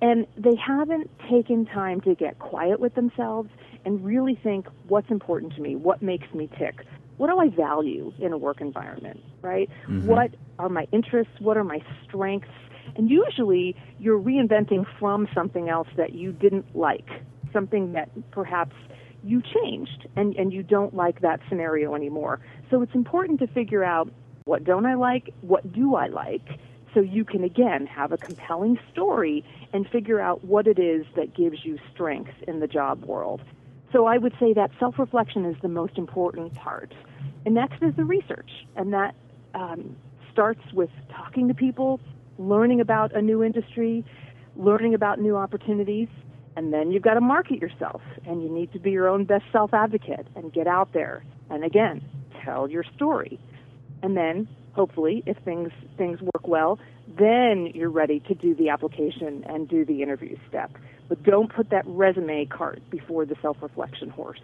And 0.00 0.26
they 0.36 0.56
haven't 0.56 1.10
taken 1.30 1.64
time 1.66 2.00
to 2.02 2.14
get 2.14 2.38
quiet 2.38 2.80
with 2.80 2.94
themselves 2.94 3.50
and 3.84 4.04
really 4.04 4.34
think 4.42 4.66
what's 4.88 5.10
important 5.10 5.54
to 5.54 5.60
me, 5.60 5.76
what 5.76 6.02
makes 6.02 6.32
me 6.34 6.48
tick, 6.58 6.84
what 7.18 7.28
do 7.28 7.38
I 7.38 7.48
value 7.50 8.12
in 8.18 8.32
a 8.32 8.38
work 8.38 8.60
environment, 8.60 9.20
right? 9.42 9.70
Mm-hmm. 9.86 10.06
What 10.06 10.34
are 10.58 10.68
my 10.68 10.88
interests, 10.92 11.34
what 11.38 11.56
are 11.56 11.64
my 11.64 11.80
strengths? 12.04 12.48
And 12.96 13.10
usually 13.10 13.76
you're 13.98 14.20
reinventing 14.20 14.84
from 14.98 15.28
something 15.34 15.68
else 15.68 15.88
that 15.96 16.12
you 16.12 16.32
didn't 16.32 16.76
like, 16.76 17.08
something 17.52 17.92
that 17.92 18.08
perhaps 18.30 18.74
you 19.24 19.42
changed 19.42 20.06
and, 20.16 20.34
and 20.36 20.52
you 20.52 20.62
don't 20.62 20.94
like 20.94 21.20
that 21.20 21.40
scenario 21.48 21.94
anymore. 21.94 22.40
So 22.70 22.82
it's 22.82 22.94
important 22.94 23.40
to 23.40 23.46
figure 23.46 23.84
out 23.84 24.10
what 24.44 24.64
don't 24.64 24.86
I 24.86 24.94
like, 24.94 25.32
what 25.40 25.72
do 25.72 25.94
I 25.94 26.08
like, 26.08 26.46
so 26.94 27.00
you 27.00 27.24
can 27.24 27.44
again 27.44 27.86
have 27.86 28.12
a 28.12 28.18
compelling 28.18 28.78
story 28.92 29.44
and 29.72 29.88
figure 29.88 30.20
out 30.20 30.44
what 30.44 30.66
it 30.66 30.78
is 30.78 31.06
that 31.16 31.34
gives 31.34 31.64
you 31.64 31.78
strength 31.92 32.32
in 32.46 32.60
the 32.60 32.66
job 32.66 33.04
world. 33.04 33.40
So 33.92 34.06
I 34.06 34.18
would 34.18 34.32
say 34.40 34.52
that 34.54 34.70
self 34.78 34.98
reflection 34.98 35.44
is 35.44 35.56
the 35.62 35.68
most 35.68 35.98
important 35.98 36.54
part. 36.54 36.92
And 37.44 37.54
next 37.54 37.82
is 37.82 37.94
the 37.96 38.04
research, 38.04 38.50
and 38.76 38.92
that 38.92 39.14
um, 39.54 39.96
starts 40.32 40.60
with 40.72 40.90
talking 41.10 41.48
to 41.48 41.54
people, 41.54 42.00
learning 42.48 42.80
about 42.80 43.14
a 43.14 43.22
new 43.22 43.42
industry, 43.42 44.04
learning 44.56 44.94
about 44.94 45.20
new 45.20 45.36
opportunities, 45.36 46.08
and 46.56 46.72
then 46.72 46.90
you've 46.90 47.02
got 47.02 47.14
to 47.14 47.20
market 47.20 47.60
yourself, 47.60 48.02
and 48.26 48.42
you 48.42 48.50
need 48.50 48.72
to 48.72 48.78
be 48.78 48.90
your 48.90 49.08
own 49.08 49.24
best 49.24 49.44
self 49.52 49.72
advocate 49.72 50.26
and 50.36 50.52
get 50.52 50.66
out 50.66 50.92
there. 50.92 51.24
And 51.50 51.64
again, 51.64 52.02
tell 52.44 52.68
your 52.68 52.84
story. 52.94 53.40
And 54.02 54.16
then, 54.16 54.48
hopefully, 54.72 55.22
if 55.26 55.36
things 55.38 55.70
things 55.96 56.20
work 56.20 56.46
well, 56.46 56.78
then 57.18 57.70
you're 57.74 57.90
ready 57.90 58.20
to 58.20 58.34
do 58.34 58.54
the 58.54 58.68
application 58.68 59.44
and 59.46 59.68
do 59.68 59.84
the 59.84 60.02
interview 60.02 60.36
step. 60.48 60.72
But 61.08 61.22
don't 61.22 61.52
put 61.52 61.70
that 61.70 61.86
resume 61.86 62.46
cart 62.46 62.82
before 62.90 63.24
the 63.24 63.36
self 63.40 63.56
reflection 63.62 64.10
horse. 64.10 64.40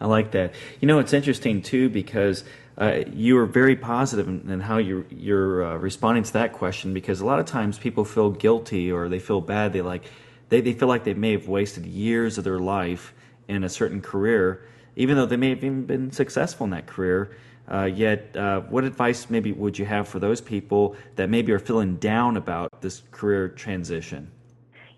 I 0.00 0.06
like 0.06 0.32
that. 0.32 0.54
You 0.80 0.88
know, 0.88 0.98
it's 0.98 1.12
interesting 1.12 1.62
too 1.62 1.88
because 1.88 2.44
uh, 2.78 3.00
you 3.12 3.38
are 3.38 3.46
very 3.46 3.76
positive 3.76 4.28
in, 4.28 4.50
in 4.50 4.60
how 4.60 4.78
you're, 4.78 5.04
you're 5.10 5.64
uh, 5.64 5.76
responding 5.76 6.24
to 6.24 6.32
that 6.32 6.52
question. 6.52 6.94
Because 6.94 7.20
a 7.20 7.26
lot 7.26 7.38
of 7.38 7.46
times 7.46 7.78
people 7.78 8.04
feel 8.04 8.30
guilty 8.30 8.90
or 8.90 9.08
they 9.08 9.18
feel 9.18 9.40
bad. 9.40 9.72
They 9.72 9.82
like 9.82 10.04
they, 10.48 10.60
they 10.60 10.74
feel 10.74 10.88
like 10.88 11.04
they 11.04 11.14
may 11.14 11.32
have 11.32 11.48
wasted 11.48 11.86
years 11.86 12.36
of 12.36 12.44
their 12.44 12.58
life 12.58 13.14
in 13.48 13.64
a 13.64 13.70
certain 13.70 14.02
career, 14.02 14.66
even 14.96 15.16
though 15.16 15.24
they 15.24 15.38
may 15.38 15.48
have 15.48 15.64
even 15.64 15.86
been 15.86 16.10
successful 16.10 16.64
in 16.64 16.70
that 16.70 16.86
career. 16.86 17.34
Uh, 17.72 17.84
yet, 17.84 18.36
uh, 18.36 18.60
what 18.60 18.84
advice 18.84 19.30
maybe 19.30 19.52
would 19.52 19.78
you 19.78 19.86
have 19.86 20.06
for 20.06 20.18
those 20.18 20.42
people 20.42 20.94
that 21.16 21.30
maybe 21.30 21.52
are 21.52 21.58
feeling 21.58 21.96
down 21.96 22.36
about 22.36 22.82
this 22.82 23.02
career 23.12 23.48
transition? 23.48 24.30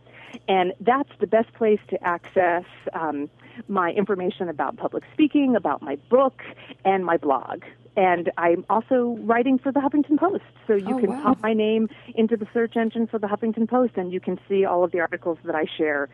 And 0.47 0.73
that's 0.81 1.09
the 1.19 1.27
best 1.27 1.53
place 1.53 1.79
to 1.89 2.03
access 2.03 2.63
um, 2.93 3.29
my 3.67 3.91
information 3.91 4.49
about 4.49 4.77
public 4.77 5.03
speaking, 5.13 5.55
about 5.55 5.81
my 5.81 5.95
book, 6.09 6.41
and 6.83 7.05
my 7.05 7.17
blog. 7.17 7.63
And 7.97 8.29
I'm 8.37 8.65
also 8.69 9.17
writing 9.21 9.57
for 9.57 9.71
the 9.71 9.79
Huffington 9.79 10.19
Post. 10.19 10.43
So 10.67 10.73
you 10.75 10.95
Oh, 10.95 10.99
can 10.99 11.11
wow. 11.11 11.23
pop 11.23 11.41
my 11.41 11.53
name 11.53 11.87
into 12.15 12.35
the 12.35 12.45
search 12.53 12.75
engine 12.75 13.07
for 13.07 13.17
the 13.17 13.27
Huffington 13.27 13.69
Post, 13.69 13.93
and 13.95 14.11
you 14.11 14.19
can 14.19 14.37
see 14.49 14.65
all 14.65 14.83
of 14.83 14.91
the 14.91 14.99
articles 14.99 15.37
that 15.45 15.55
I 15.55 15.63
share 15.77 16.09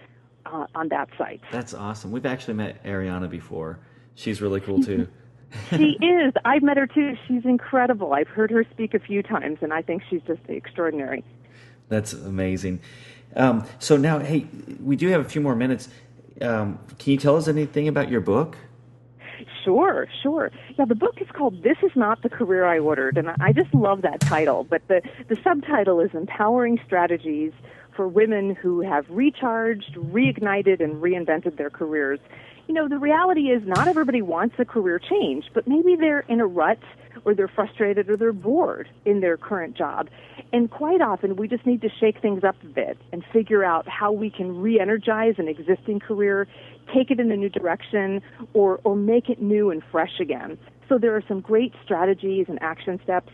uh, 0.45 0.67
on 0.75 0.89
that 0.89 1.09
site. 1.17 1.41
That's 1.51 1.73
awesome. 1.73 2.11
We've 2.11 2.25
actually 2.27 2.53
met 2.55 2.83
Arianna 2.83 3.27
before. 3.29 3.79
She's 4.21 4.39
really 4.39 4.61
cool 4.61 4.83
too. 4.83 5.07
she 5.71 5.97
is. 5.99 6.33
I've 6.45 6.61
met 6.61 6.77
her 6.77 6.85
too. 6.85 7.17
She's 7.27 7.43
incredible. 7.43 8.13
I've 8.13 8.27
heard 8.27 8.51
her 8.51 8.63
speak 8.69 8.93
a 8.93 8.99
few 8.99 9.23
times, 9.23 9.57
and 9.61 9.73
I 9.73 9.81
think 9.81 10.03
she's 10.09 10.21
just 10.27 10.41
extraordinary. 10.47 11.23
That's 11.89 12.13
amazing. 12.13 12.81
Um, 13.35 13.65
so 13.79 13.97
now, 13.97 14.19
hey, 14.19 14.45
we 14.79 14.95
do 14.95 15.07
have 15.07 15.21
a 15.21 15.27
few 15.27 15.41
more 15.41 15.55
minutes. 15.55 15.89
Um, 16.39 16.77
can 16.99 17.13
you 17.13 17.17
tell 17.17 17.35
us 17.35 17.47
anything 17.47 17.87
about 17.87 18.09
your 18.09 18.21
book? 18.21 18.57
Sure, 19.63 20.07
sure. 20.21 20.51
Yeah, 20.77 20.85
the 20.85 20.95
book 20.95 21.19
is 21.19 21.27
called 21.33 21.63
"This 21.63 21.77
Is 21.81 21.91
Not 21.95 22.21
the 22.21 22.29
Career 22.29 22.65
I 22.65 22.77
Ordered," 22.77 23.17
and 23.17 23.29
I 23.39 23.53
just 23.53 23.73
love 23.73 24.03
that 24.03 24.19
title. 24.19 24.65
But 24.65 24.87
the 24.87 25.01
the 25.29 25.37
subtitle 25.43 25.99
is 25.99 26.11
"Empowering 26.13 26.79
Strategies 26.85 27.53
for 27.95 28.07
Women 28.07 28.53
Who 28.53 28.81
Have 28.81 29.05
Recharged, 29.09 29.95
Reignited, 29.95 30.79
and 30.79 31.01
Reinvented 31.01 31.57
Their 31.57 31.71
Careers." 31.71 32.19
You 32.71 32.75
know, 32.75 32.87
the 32.87 32.99
reality 32.99 33.51
is 33.51 33.61
not 33.67 33.89
everybody 33.89 34.21
wants 34.21 34.55
a 34.57 34.63
career 34.63 34.97
change, 34.97 35.43
but 35.53 35.67
maybe 35.67 35.97
they're 35.97 36.21
in 36.21 36.39
a 36.39 36.47
rut 36.47 36.79
or 37.25 37.35
they're 37.35 37.49
frustrated 37.49 38.09
or 38.09 38.15
they're 38.15 38.31
bored 38.31 38.87
in 39.03 39.19
their 39.19 39.35
current 39.35 39.75
job. 39.75 40.07
And 40.53 40.71
quite 40.71 41.01
often 41.01 41.35
we 41.35 41.49
just 41.49 41.65
need 41.65 41.81
to 41.81 41.89
shake 41.99 42.21
things 42.21 42.45
up 42.45 42.55
a 42.63 42.67
bit 42.67 42.97
and 43.11 43.25
figure 43.33 43.61
out 43.65 43.89
how 43.89 44.13
we 44.13 44.29
can 44.29 44.61
re-energize 44.61 45.35
an 45.37 45.49
existing 45.49 45.99
career, 45.99 46.47
take 46.95 47.11
it 47.11 47.19
in 47.19 47.29
a 47.29 47.35
new 47.35 47.49
direction, 47.49 48.21
or, 48.53 48.79
or 48.85 48.95
make 48.95 49.27
it 49.27 49.41
new 49.41 49.69
and 49.69 49.83
fresh 49.91 50.21
again. 50.21 50.57
So 50.87 50.97
there 50.97 51.13
are 51.13 51.23
some 51.27 51.41
great 51.41 51.73
strategies 51.83 52.45
and 52.47 52.57
action 52.61 53.01
steps. 53.03 53.33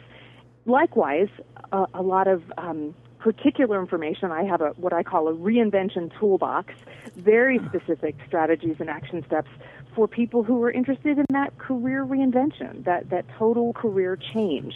Likewise, 0.65 1.29
a, 1.71 1.85
a 1.93 2.01
lot 2.01 2.27
of 2.27 2.41
um, 2.57 2.95
particular 3.19 3.79
information. 3.79 4.31
I 4.31 4.43
have 4.43 4.61
a 4.61 4.69
what 4.77 4.93
I 4.93 5.03
call 5.03 5.27
a 5.27 5.33
reinvention 5.33 6.11
toolbox, 6.19 6.73
very 7.15 7.59
ah. 7.59 7.69
specific 7.69 8.15
strategies 8.27 8.75
and 8.79 8.89
action 8.89 9.23
steps 9.25 9.49
for 9.95 10.07
people 10.07 10.43
who 10.43 10.63
are 10.63 10.71
interested 10.71 11.17
in 11.17 11.25
that 11.31 11.57
career 11.57 12.05
reinvention, 12.05 12.83
that 12.85 13.09
that 13.09 13.25
total 13.37 13.73
career 13.73 14.17
change. 14.33 14.73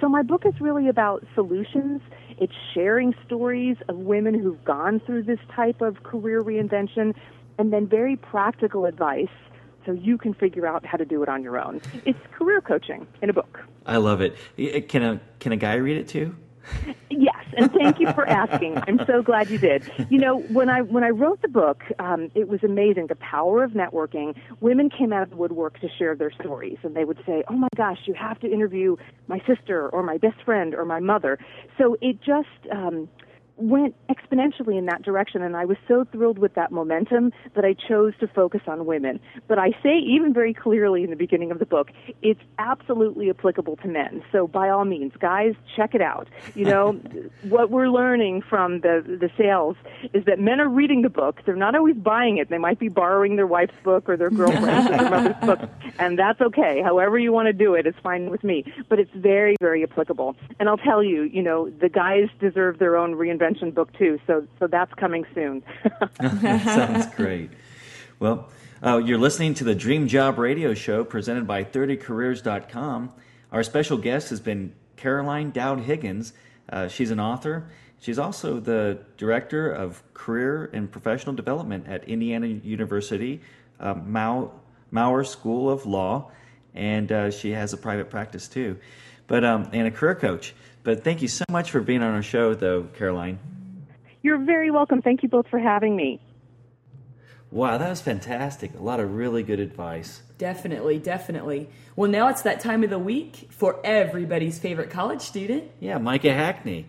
So 0.00 0.08
my 0.08 0.22
book 0.22 0.44
is 0.44 0.60
really 0.60 0.88
about 0.88 1.24
solutions. 1.34 2.02
It's 2.38 2.52
sharing 2.74 3.14
stories 3.24 3.76
of 3.88 3.96
women 3.98 4.34
who've 4.34 4.62
gone 4.64 5.00
through 5.00 5.24
this 5.24 5.38
type 5.54 5.80
of 5.80 6.02
career 6.02 6.42
reinvention 6.42 7.14
and 7.58 7.72
then 7.72 7.86
very 7.86 8.16
practical 8.16 8.84
advice 8.84 9.28
so 9.86 9.92
you 9.92 10.18
can 10.18 10.34
figure 10.34 10.66
out 10.66 10.84
how 10.84 10.96
to 10.96 11.04
do 11.04 11.22
it 11.22 11.28
on 11.28 11.42
your 11.42 11.58
own. 11.58 11.80
It's 12.04 12.18
career 12.32 12.60
coaching 12.60 13.06
in 13.20 13.30
a 13.30 13.32
book. 13.32 13.60
I 13.86 13.96
love 13.96 14.20
it. 14.20 14.36
Can 14.88 15.02
a 15.02 15.20
can 15.38 15.52
a 15.52 15.56
guy 15.56 15.74
read 15.74 15.96
it 15.96 16.08
too? 16.08 16.34
Yes, 17.10 17.31
and 17.56 17.72
thank 17.72 18.00
you 18.00 18.12
for 18.12 18.26
asking. 18.28 18.78
I'm 18.86 19.00
so 19.06 19.22
glad 19.22 19.50
you 19.50 19.58
did. 19.58 19.90
You 20.10 20.18
know, 20.18 20.40
when 20.40 20.68
I 20.68 20.82
when 20.82 21.04
I 21.04 21.10
wrote 21.10 21.42
the 21.42 21.48
book, 21.48 21.82
um, 21.98 22.30
it 22.34 22.48
was 22.48 22.62
amazing. 22.62 23.06
The 23.08 23.16
power 23.16 23.64
of 23.64 23.72
networking. 23.72 24.36
Women 24.60 24.90
came 24.90 25.12
out 25.12 25.22
of 25.22 25.30
the 25.30 25.36
woodwork 25.36 25.80
to 25.80 25.88
share 25.98 26.14
their 26.14 26.32
stories, 26.32 26.78
and 26.82 26.94
they 26.94 27.04
would 27.04 27.18
say, 27.26 27.42
"Oh 27.48 27.56
my 27.56 27.68
gosh, 27.76 27.98
you 28.06 28.14
have 28.14 28.38
to 28.40 28.50
interview 28.50 28.96
my 29.26 29.40
sister 29.46 29.88
or 29.88 30.02
my 30.02 30.18
best 30.18 30.42
friend 30.44 30.74
or 30.74 30.84
my 30.84 31.00
mother." 31.00 31.38
So 31.78 31.96
it 32.00 32.18
just 32.20 32.48
um, 32.70 33.08
went 33.56 33.94
exponentially 34.08 34.78
in 34.78 34.86
that 34.86 35.02
direction, 35.02 35.42
and 35.42 35.56
I 35.56 35.64
was 35.64 35.76
so 35.86 36.04
thrilled 36.10 36.38
with 36.38 36.54
that 36.54 36.72
momentum 36.72 37.32
that 37.54 37.64
I 37.64 37.74
chose 37.74 38.14
to 38.20 38.26
focus 38.26 38.62
on 38.66 38.86
women. 38.86 39.20
But 39.46 39.58
I 39.58 39.70
say 39.82 39.98
even 39.98 40.32
very 40.32 40.54
clearly 40.54 41.04
in 41.04 41.10
the 41.10 41.16
beginning 41.16 41.50
of 41.50 41.58
the 41.58 41.66
book, 41.66 41.90
it's 42.22 42.40
absolutely 42.58 43.30
applicable 43.30 43.76
to 43.76 43.88
men. 43.88 44.24
So 44.32 44.46
by 44.46 44.70
all 44.70 44.84
means, 44.84 45.12
guys, 45.18 45.54
check 45.76 45.94
it 45.94 46.00
out. 46.00 46.28
You 46.54 46.64
know, 46.64 46.92
what 47.42 47.70
we're 47.70 47.88
learning 47.88 48.42
from 48.42 48.80
the 48.80 49.02
the 49.06 49.30
sales 49.36 49.76
is 50.12 50.24
that 50.24 50.38
men 50.38 50.60
are 50.60 50.68
reading 50.68 51.02
the 51.02 51.10
book. 51.10 51.40
They're 51.44 51.54
not 51.54 51.74
always 51.74 51.96
buying 51.96 52.38
it. 52.38 52.48
They 52.48 52.58
might 52.58 52.78
be 52.78 52.88
borrowing 52.88 53.36
their 53.36 53.46
wife's 53.46 53.74
book 53.84 54.08
or 54.08 54.16
their 54.16 54.30
girlfriend's 54.40 54.90
or 54.90 54.96
their 54.96 55.10
mother's 55.10 55.46
book, 55.46 55.70
and 55.98 56.18
that's 56.18 56.40
okay. 56.40 56.80
However 56.82 57.18
you 57.18 57.32
want 57.32 57.46
to 57.46 57.52
do 57.52 57.74
it, 57.74 57.86
it's 57.86 57.98
fine 58.02 58.30
with 58.30 58.42
me. 58.42 58.64
But 58.88 58.98
it's 58.98 59.12
very, 59.14 59.56
very 59.60 59.82
applicable. 59.82 60.36
And 60.58 60.68
I'll 60.68 60.78
tell 60.78 61.02
you, 61.02 61.24
you 61.24 61.42
know, 61.42 61.68
the 61.68 61.88
guys 61.88 62.28
deserve 62.40 62.78
their 62.78 62.96
own 62.96 63.14
reinvention 63.14 63.41
book 63.74 63.92
too. 63.98 64.18
So 64.26 64.46
so 64.58 64.66
that's 64.66 64.92
coming 64.94 65.24
soon. 65.34 65.62
that 66.20 66.62
sounds 66.64 67.14
great. 67.14 67.50
Well, 68.18 68.48
uh, 68.84 68.98
you're 68.98 69.18
listening 69.18 69.54
to 69.54 69.64
the 69.64 69.74
Dream 69.74 70.06
Job 70.08 70.38
Radio 70.38 70.74
Show 70.74 71.04
presented 71.04 71.46
by 71.46 71.64
30careers.com. 71.64 73.12
Our 73.50 73.62
special 73.62 73.98
guest 73.98 74.30
has 74.30 74.40
been 74.40 74.74
Caroline 74.96 75.50
Dowd 75.50 75.80
Higgins. 75.80 76.32
Uh, 76.68 76.88
she's 76.88 77.10
an 77.10 77.20
author. 77.20 77.68
She's 78.00 78.18
also 78.18 78.60
the 78.60 78.98
director 79.16 79.70
of 79.70 80.02
career 80.14 80.70
and 80.72 80.90
professional 80.90 81.34
development 81.34 81.86
at 81.86 82.04
Indiana 82.08 82.46
University, 82.46 83.40
uh, 83.78 83.94
Mau- 83.94 84.52
Maurer 84.90 85.24
School 85.24 85.70
of 85.70 85.86
Law, 85.86 86.30
and 86.74 87.10
uh, 87.12 87.30
she 87.30 87.50
has 87.50 87.72
a 87.72 87.76
private 87.76 88.10
practice 88.10 88.48
too, 88.48 88.78
but 89.26 89.44
um, 89.44 89.68
and 89.72 89.86
a 89.86 89.90
career 89.90 90.14
coach. 90.14 90.54
But 90.82 91.04
thank 91.04 91.22
you 91.22 91.28
so 91.28 91.44
much 91.48 91.70
for 91.70 91.80
being 91.80 92.02
on 92.02 92.14
our 92.14 92.22
show, 92.22 92.54
though, 92.54 92.84
Caroline. 92.98 93.38
You're 94.22 94.38
very 94.38 94.70
welcome. 94.70 95.02
Thank 95.02 95.22
you 95.22 95.28
both 95.28 95.46
for 95.48 95.58
having 95.58 95.96
me. 95.96 96.20
Wow, 97.50 97.76
that 97.78 97.90
was 97.90 98.00
fantastic. 98.00 98.72
A 98.78 98.82
lot 98.82 98.98
of 98.98 99.14
really 99.14 99.42
good 99.42 99.60
advice. 99.60 100.22
Definitely, 100.38 100.98
definitely. 100.98 101.68
Well, 101.96 102.10
now 102.10 102.28
it's 102.28 102.42
that 102.42 102.60
time 102.60 102.82
of 102.82 102.90
the 102.90 102.98
week 102.98 103.48
for 103.50 103.78
everybody's 103.84 104.58
favorite 104.58 104.90
college 104.90 105.20
student. 105.20 105.64
Yeah, 105.78 105.98
Micah 105.98 106.32
Hackney. 106.32 106.86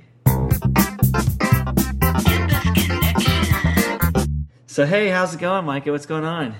So, 4.65 4.85
hey, 4.87 5.09
how's 5.09 5.35
it 5.35 5.39
going, 5.39 5.65
Micah? 5.65 5.91
What's 5.91 6.07
going 6.07 6.23
on? 6.23 6.55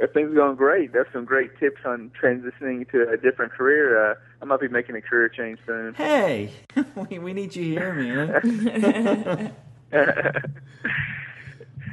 Everything's 0.00 0.34
going 0.34 0.54
great. 0.54 0.92
There's 0.92 1.08
some 1.12 1.24
great 1.24 1.58
tips 1.58 1.80
on 1.84 2.12
transitioning 2.20 2.88
to 2.92 3.08
a 3.10 3.16
different 3.16 3.52
career. 3.52 4.12
Uh, 4.12 4.14
I 4.40 4.44
might 4.44 4.60
be 4.60 4.68
making 4.68 4.94
a 4.94 5.02
career 5.02 5.28
change 5.28 5.58
soon. 5.66 5.94
Hey, 5.94 6.52
we, 7.10 7.18
we 7.18 7.32
need 7.32 7.56
you 7.56 7.64
here, 7.64 7.94
man. 7.94 9.52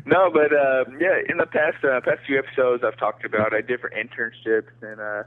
no, 0.05 0.29
but 0.31 0.53
uh, 0.53 0.85
yeah, 0.99 1.19
in 1.27 1.37
the 1.37 1.47
past 1.51 1.83
uh, 1.83 1.99
past 2.01 2.19
few 2.27 2.37
episodes, 2.37 2.83
I've 2.85 2.97
talked 2.97 3.25
about 3.25 3.53
uh, 3.53 3.61
different 3.61 3.95
internships 3.95 4.69
and 4.83 5.01
uh, 5.01 5.23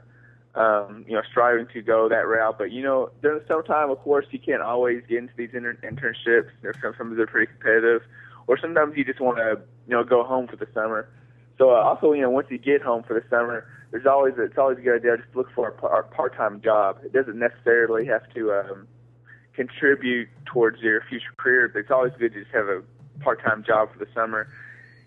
um, 0.55 1.03
you 1.05 1.15
know 1.15 1.21
striving 1.29 1.67
to 1.73 1.81
go 1.81 2.07
that 2.07 2.27
route. 2.27 2.57
But 2.57 2.71
you 2.71 2.81
know, 2.81 3.11
during 3.21 3.39
the 3.39 3.45
summertime, 3.45 3.89
of 3.89 3.99
course, 3.99 4.25
you 4.31 4.39
can't 4.39 4.61
always 4.61 5.03
get 5.09 5.17
into 5.17 5.33
these 5.35 5.49
inter- 5.53 5.77
internships. 5.83 6.49
There's 6.61 6.77
some 6.81 6.93
some 6.97 7.11
of 7.11 7.17
them 7.17 7.23
are 7.23 7.27
pretty 7.27 7.51
competitive, 7.51 8.03
or 8.47 8.57
sometimes 8.57 8.95
you 8.95 9.03
just 9.03 9.19
want 9.19 9.37
to 9.37 9.59
you 9.85 9.93
know 9.95 10.05
go 10.05 10.23
home 10.23 10.47
for 10.47 10.55
the 10.55 10.67
summer. 10.73 11.09
So 11.59 11.71
uh, 11.71 11.73
also, 11.73 12.13
you 12.13 12.21
know, 12.21 12.29
once 12.29 12.47
you 12.49 12.57
get 12.57 12.81
home 12.81 13.03
for 13.03 13.13
the 13.13 13.23
summer, 13.29 13.67
there's 13.91 14.05
always 14.05 14.33
it's 14.37 14.57
always 14.57 14.77
a 14.77 14.81
good 14.81 14.95
idea 14.95 15.17
just 15.17 15.31
to 15.33 15.37
look 15.37 15.51
for 15.53 15.67
a, 15.67 15.71
par- 15.73 15.99
a 15.99 16.03
part-time 16.15 16.61
job. 16.61 16.99
It 17.03 17.11
doesn't 17.11 17.37
necessarily 17.37 18.05
have 18.05 18.21
to 18.33 18.53
um, 18.53 18.87
contribute 19.53 20.29
towards 20.45 20.79
your 20.81 21.01
future 21.09 21.33
career, 21.37 21.67
but 21.67 21.79
it's 21.79 21.91
always 21.91 22.13
good 22.17 22.33
to 22.33 22.43
just 22.43 22.55
have 22.55 22.67
a 22.67 22.81
part-time 23.19 23.65
job 23.65 23.91
for 23.91 23.99
the 23.99 24.09
summer. 24.15 24.47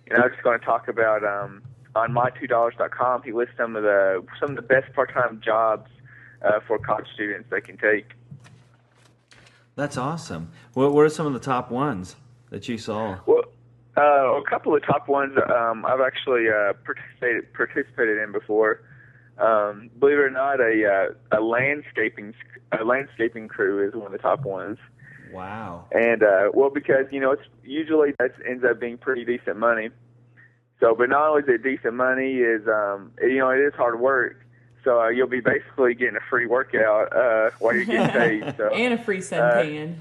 And 0.09 0.19
I 0.19 0.27
was 0.27 0.33
just 0.33 0.45
going 0.45 0.61
to 0.61 0.65
talk 0.65 0.88
about 0.88 1.25
um, 1.25 1.62
on 1.95 2.12
my2dollars.com. 2.12 3.23
He 3.23 3.33
lists 3.33 3.55
some 3.57 3.75
of 3.75 3.83
the 3.83 4.23
some 4.38 4.51
of 4.51 4.57
the 4.57 4.62
best 4.62 4.93
part-time 4.93 5.41
jobs 5.43 5.91
uh, 6.45 6.61
for 6.67 6.79
college 6.79 7.07
students 7.15 7.49
they 7.51 7.62
can 7.62 7.79
take. 7.79 8.11
That's 9.75 9.97
awesome. 9.97 10.51
What, 10.75 10.93
what 10.93 11.07
are 11.07 11.09
some 11.09 11.27
of 11.27 11.33
the 11.33 11.41
top 11.41 11.71
ones 11.71 12.17
that 12.51 12.69
you 12.69 12.77
saw? 12.77 13.21
Well, 13.25 13.45
uh, 13.97 14.01
a 14.01 14.43
couple 14.49 14.75
of 14.75 14.85
top 14.85 15.09
ones 15.09 15.37
um, 15.51 15.85
I've 15.87 16.01
actually 16.01 16.49
uh, 16.49 16.73
participated 16.85 17.53
participated 17.53 18.19
in 18.19 18.33
before. 18.33 18.83
Um, 19.39 19.91
believe 19.99 20.19
it 20.19 20.23
or 20.23 20.31
not, 20.31 20.61
a 20.61 21.15
uh, 21.33 21.39
a 21.39 21.41
landscaping 21.41 22.35
a 22.79 22.85
landscaping 22.85 23.49
crew 23.49 23.87
is 23.87 23.95
one 23.95 24.07
of 24.07 24.13
the 24.13 24.19
top 24.19 24.45
ones, 24.45 24.79
Wow. 25.33 25.87
And 25.91 26.23
uh, 26.23 26.51
well, 26.53 26.71
because 26.71 27.07
you 27.11 27.21
know, 27.21 27.33
it's 27.33 27.43
usually 27.65 28.13
that 28.19 28.33
ends 28.49 28.65
up 28.69 28.79
being 28.79 28.99
pretty 28.99 29.25
decent 29.25 29.57
money. 29.57 29.91
So, 30.79 30.95
but 30.95 31.09
not 31.09 31.31
only 31.31 31.43
is 31.43 31.49
it 31.49 31.63
decent 31.63 31.95
money, 31.95 32.35
is 32.35 32.67
um, 32.69 33.13
you 33.21 33.39
know, 33.39 33.51
it 33.51 33.59
is 33.59 33.73
hard 33.75 33.99
work. 34.01 34.45
So 34.85 35.01
uh, 35.01 35.09
you'll 35.09 35.29
be 35.29 35.41
basically 35.41 35.95
getting 35.95 36.17
a 36.17 36.29
free 36.29 36.47
workout 36.47 37.17
uh, 37.17 37.51
while 37.61 37.75
you're 37.75 37.85
getting 37.85 38.11
paid. 38.11 38.57
So 38.57 38.69
and 38.75 38.95
a 38.95 39.03
free 39.03 39.19
suntan. 39.19 39.97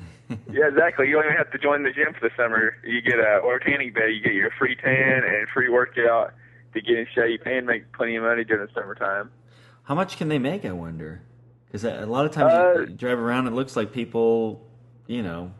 Yeah, 0.52 0.68
exactly. 0.68 1.08
You 1.08 1.14
don't 1.16 1.26
even 1.26 1.38
have 1.38 1.52
to 1.52 1.58
join 1.58 1.84
the 1.84 1.92
gym 1.92 2.14
for 2.14 2.28
the 2.28 2.36
summer. 2.36 2.76
You 2.84 3.02
get 3.02 3.20
a 3.20 3.38
or 3.38 3.56
a 3.58 3.64
tanning 3.64 3.94
bed. 3.94 4.10
You 4.14 4.22
get 4.22 4.34
your 4.34 4.52
free 4.58 4.76
tan 4.76 5.24
and 5.24 5.48
free 5.54 5.70
workout 5.70 6.34
to 6.74 6.82
get 6.82 6.98
in 6.98 7.08
shape 7.14 7.42
and 7.46 7.66
make 7.66 7.92
plenty 7.94 8.16
of 8.16 8.24
money 8.24 8.44
during 8.44 8.66
the 8.66 8.74
summertime. 8.74 9.32
How 9.84 9.96
much 9.96 10.18
can 10.18 10.30
they 10.30 10.40
make? 10.40 10.66
I 10.66 10.72
wonder. 10.72 11.22
Because 11.66 11.84
a 11.86 12.06
lot 12.06 12.26
of 12.26 12.32
times 12.32 12.54
Uh, 12.54 12.80
you 12.82 12.86
drive 12.88 13.20
around, 13.20 13.48
it 13.48 13.54
looks 13.54 13.76
like 13.76 13.94
people, 13.94 14.68
you 15.08 15.24
know, 15.24 15.52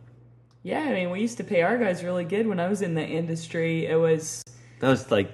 yeah, 0.64 0.82
I 0.82 0.94
mean, 0.94 1.10
we 1.10 1.22
used 1.22 1.38
to 1.38 1.44
pay 1.44 1.64
our 1.64 1.78
guys 1.78 2.04
really 2.04 2.24
good 2.24 2.46
when 2.48 2.60
I 2.60 2.68
was 2.68 2.82
in 2.82 2.94
the 2.94 3.06
industry. 3.06 3.88
It 3.88 3.96
was 3.96 4.44
that 4.80 4.90
was 4.90 5.10
like 5.10 5.32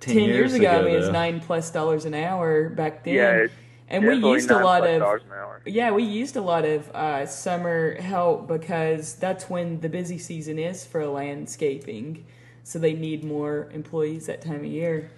ten, 0.00 0.14
10 0.14 0.24
years 0.24 0.54
ago. 0.54 0.70
I 0.70 0.82
mean, 0.82 0.94
it's 0.94 1.06
though. 1.06 1.12
nine 1.12 1.40
plus 1.40 1.70
dollars 1.70 2.06
an 2.06 2.14
hour 2.14 2.70
back 2.70 3.04
then. 3.04 3.14
Yeah, 3.14 3.46
it's 3.92 4.02
and 4.02 4.22
we 4.22 4.30
used 4.30 4.50
a 4.50 4.64
lot 4.64 4.86
of 4.86 5.00
dollars 5.00 5.22
an 5.26 5.32
hour. 5.32 5.60
Yeah, 5.66 5.90
we 5.90 6.02
used 6.02 6.36
a 6.36 6.40
lot 6.40 6.64
of 6.64 6.88
uh, 6.94 7.26
summer 7.26 8.00
help 8.00 8.48
because 8.48 9.14
that's 9.16 9.50
when 9.50 9.80
the 9.80 9.88
busy 9.88 10.16
season 10.16 10.58
is 10.58 10.86
for 10.86 11.06
landscaping. 11.06 12.24
So 12.62 12.78
they 12.78 12.94
need 12.94 13.22
more 13.22 13.68
employees 13.72 14.26
that 14.26 14.40
time 14.40 14.60
of 14.60 14.64
year. 14.64 15.10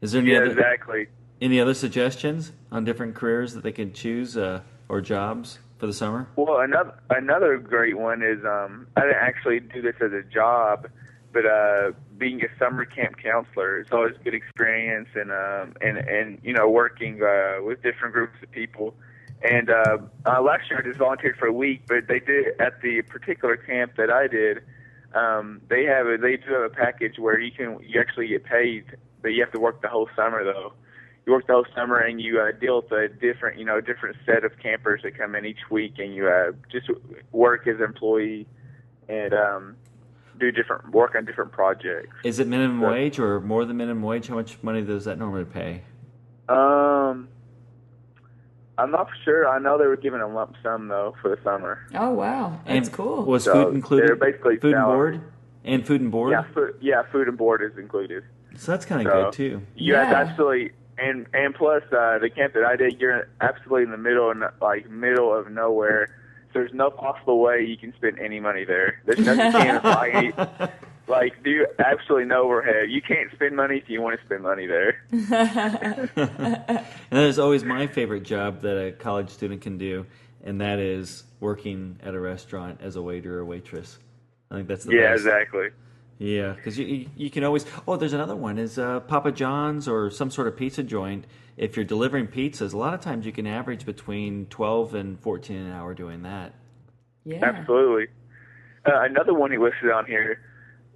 Is 0.00 0.12
there 0.12 0.20
any 0.20 0.32
Yeah, 0.32 0.38
other 0.38 0.50
exactly. 0.50 1.06
any 1.40 1.60
other 1.60 1.74
suggestions 1.74 2.50
on 2.72 2.84
different 2.84 3.14
careers 3.14 3.54
that 3.54 3.62
they 3.62 3.72
could 3.72 3.94
choose 3.94 4.36
uh, 4.36 4.62
or 4.88 5.00
jobs 5.00 5.60
for 5.78 5.86
the 5.86 5.92
summer? 5.92 6.26
Well, 6.34 6.60
another 6.60 6.94
another 7.10 7.56
great 7.58 7.96
one 7.96 8.22
is 8.22 8.44
um, 8.44 8.88
I 8.96 9.02
didn't 9.02 9.16
actually 9.16 9.60
do 9.60 9.80
this 9.80 9.94
as 10.00 10.12
a 10.12 10.22
job, 10.22 10.88
but 11.32 11.46
uh, 11.46 11.92
being 12.22 12.40
a 12.44 12.48
summer 12.56 12.84
camp 12.84 13.16
counselor 13.20 13.80
is 13.80 13.88
always 13.90 14.14
a 14.14 14.22
good 14.22 14.34
experience, 14.34 15.08
and 15.16 15.32
um, 15.32 15.74
and 15.80 15.98
and 15.98 16.38
you 16.44 16.54
know 16.54 16.70
working 16.70 17.20
uh, 17.20 17.56
with 17.64 17.82
different 17.82 18.14
groups 18.14 18.36
of 18.40 18.50
people. 18.52 18.94
And 19.42 19.68
uh, 19.68 19.98
uh, 20.24 20.40
last 20.40 20.70
year 20.70 20.78
I 20.78 20.82
just 20.86 21.00
volunteered 21.00 21.36
for 21.36 21.48
a 21.48 21.52
week, 21.52 21.82
but 21.88 22.06
they 22.06 22.20
did 22.20 22.60
at 22.60 22.80
the 22.80 23.02
particular 23.02 23.56
camp 23.56 23.96
that 23.96 24.08
I 24.08 24.28
did. 24.28 24.58
Um, 25.14 25.60
they 25.68 25.82
have 25.84 26.06
a, 26.06 26.16
they 26.16 26.36
do 26.36 26.52
have 26.52 26.62
a 26.62 26.74
package 26.74 27.18
where 27.18 27.40
you 27.40 27.50
can 27.50 27.80
you 27.82 28.00
actually 28.00 28.28
get 28.28 28.44
paid, 28.44 28.84
but 29.20 29.30
you 29.30 29.42
have 29.42 29.52
to 29.52 29.60
work 29.60 29.82
the 29.82 29.88
whole 29.88 30.08
summer 30.14 30.44
though 30.44 30.74
you 31.26 31.32
work 31.32 31.46
the 31.46 31.52
whole 31.52 31.66
summer 31.74 31.98
and 31.98 32.20
you 32.20 32.40
uh, 32.40 32.50
deal 32.58 32.82
with 32.82 32.90
a 32.90 33.08
different, 33.08 33.56
you 33.56 33.64
know, 33.64 33.80
different 33.80 34.16
set 34.26 34.42
of 34.42 34.58
campers 34.58 35.02
that 35.04 35.16
come 35.16 35.36
in 35.36 35.46
each 35.46 35.70
week, 35.70 35.94
and 35.98 36.12
you 36.12 36.26
uh, 36.26 36.50
just 36.68 36.90
work 37.30 37.68
as 37.68 37.80
employee 37.80 38.44
and 39.08 39.32
um, 39.32 39.76
do 40.42 40.50
different 40.50 40.90
work 40.90 41.14
on 41.16 41.24
different 41.24 41.52
projects. 41.52 42.14
Is 42.24 42.40
it 42.40 42.48
minimum 42.48 42.80
Sure. 42.80 42.90
wage 42.90 43.18
or 43.20 43.40
more 43.40 43.64
than 43.64 43.76
minimum 43.76 44.02
wage? 44.02 44.26
How 44.26 44.34
much 44.34 44.58
money 44.62 44.82
does 44.82 45.04
that 45.04 45.18
normally 45.18 45.44
pay? 45.44 45.82
Um, 46.48 47.28
I'm 48.76 48.90
not 48.90 49.06
sure. 49.24 49.48
I 49.48 49.58
know 49.60 49.78
they 49.78 49.86
were 49.86 49.96
giving 49.96 50.20
a 50.20 50.26
lump 50.26 50.56
sum 50.62 50.88
though 50.88 51.14
for 51.22 51.28
the 51.34 51.40
summer. 51.44 51.86
Oh, 51.94 52.10
wow. 52.10 52.58
That's 52.66 52.88
And 52.88 52.92
cool. 52.96 53.24
Was 53.24 53.44
So 53.44 53.52
food 53.66 53.74
included? 53.74 54.08
they're 54.08 54.16
basically 54.16 54.56
food 54.56 54.74
and 54.74 54.84
board, 54.84 55.20
and 55.64 55.86
food 55.86 56.00
and 56.00 56.10
board. 56.10 56.32
Yeah, 56.32 56.42
food, 56.52 56.74
yeah, 56.80 57.02
food 57.12 57.28
and 57.28 57.38
board 57.38 57.62
is 57.62 57.78
included. 57.78 58.24
So 58.56 58.72
that's 58.72 58.84
kind 58.84 59.06
of 59.06 59.12
So- 59.12 59.22
good 59.24 59.32
too. 59.32 59.62
You 59.76 59.94
Yeah. 59.94 60.12
absolutely 60.14 60.72
and 60.98 61.26
and 61.32 61.54
plus 61.54 61.82
uh, 61.92 62.18
the 62.18 62.28
camp 62.30 62.52
that 62.54 62.64
I 62.64 62.74
did, 62.76 63.00
you're 63.00 63.28
absolutely 63.40 63.84
in 63.84 63.90
the 63.92 63.96
middle 63.96 64.30
of 64.30 64.36
no- 64.38 64.50
like 64.60 64.90
middle 64.90 65.32
of 65.34 65.50
nowhere. 65.50 66.08
So 66.52 66.58
there's 66.58 66.74
no 66.74 66.90
possible 66.90 67.40
way 67.40 67.64
you 67.64 67.76
can 67.76 67.94
spend 67.94 68.18
any 68.18 68.38
money 68.38 68.64
there. 68.64 69.00
There's 69.06 69.20
nothing 69.20 69.52
can 69.52 69.82
like 69.82 70.72
like 71.08 71.42
do 71.42 71.66
absolutely 71.78 72.26
no 72.26 72.44
overhead. 72.44 72.90
You 72.90 73.00
can't 73.00 73.30
spend 73.32 73.56
money 73.56 73.78
if 73.78 73.88
you 73.88 74.02
want 74.02 74.18
to 74.18 74.26
spend 74.26 74.42
money 74.42 74.66
there. 74.66 75.02
And 77.12 77.20
that 77.20 77.26
is 77.28 77.38
always 77.38 77.62
my 77.62 77.86
favorite 77.86 78.22
job 78.22 78.62
that 78.62 78.76
a 78.76 78.92
college 78.92 79.28
student 79.28 79.60
can 79.60 79.76
do, 79.76 80.06
and 80.42 80.60
that 80.62 80.78
is 80.78 81.24
working 81.40 81.98
at 82.02 82.14
a 82.14 82.20
restaurant 82.20 82.80
as 82.82 82.96
a 82.96 83.02
waiter 83.02 83.38
or 83.38 83.44
waitress. 83.44 83.98
I 84.50 84.56
think 84.56 84.68
that's 84.68 84.84
the 84.84 84.94
yeah, 84.94 85.12
best. 85.12 85.26
exactly. 85.26 85.68
Yeah, 86.18 86.52
because 86.52 86.78
you, 86.78 86.86
you 86.86 87.08
you 87.16 87.30
can 87.30 87.44
always. 87.44 87.66
Oh, 87.86 87.96
there's 87.96 88.12
another 88.12 88.36
one 88.36 88.58
is 88.58 88.78
uh, 88.78 89.00
Papa 89.00 89.32
John's 89.32 89.88
or 89.88 90.10
some 90.10 90.30
sort 90.30 90.48
of 90.48 90.56
pizza 90.56 90.82
joint. 90.82 91.26
If 91.62 91.76
you're 91.76 91.84
delivering 91.84 92.26
pizzas, 92.26 92.74
a 92.74 92.76
lot 92.76 92.92
of 92.92 93.00
times 93.00 93.24
you 93.24 93.30
can 93.30 93.46
average 93.46 93.86
between 93.86 94.46
twelve 94.46 94.96
and 94.96 95.16
fourteen 95.20 95.58
an 95.58 95.70
hour 95.70 95.94
doing 95.94 96.24
that. 96.24 96.54
yeah. 97.24 97.38
Absolutely. 97.40 98.08
Uh, 98.84 99.02
another 99.02 99.32
one 99.32 99.52
he 99.52 99.58
listed 99.58 99.92
on 99.92 100.04
here 100.04 100.40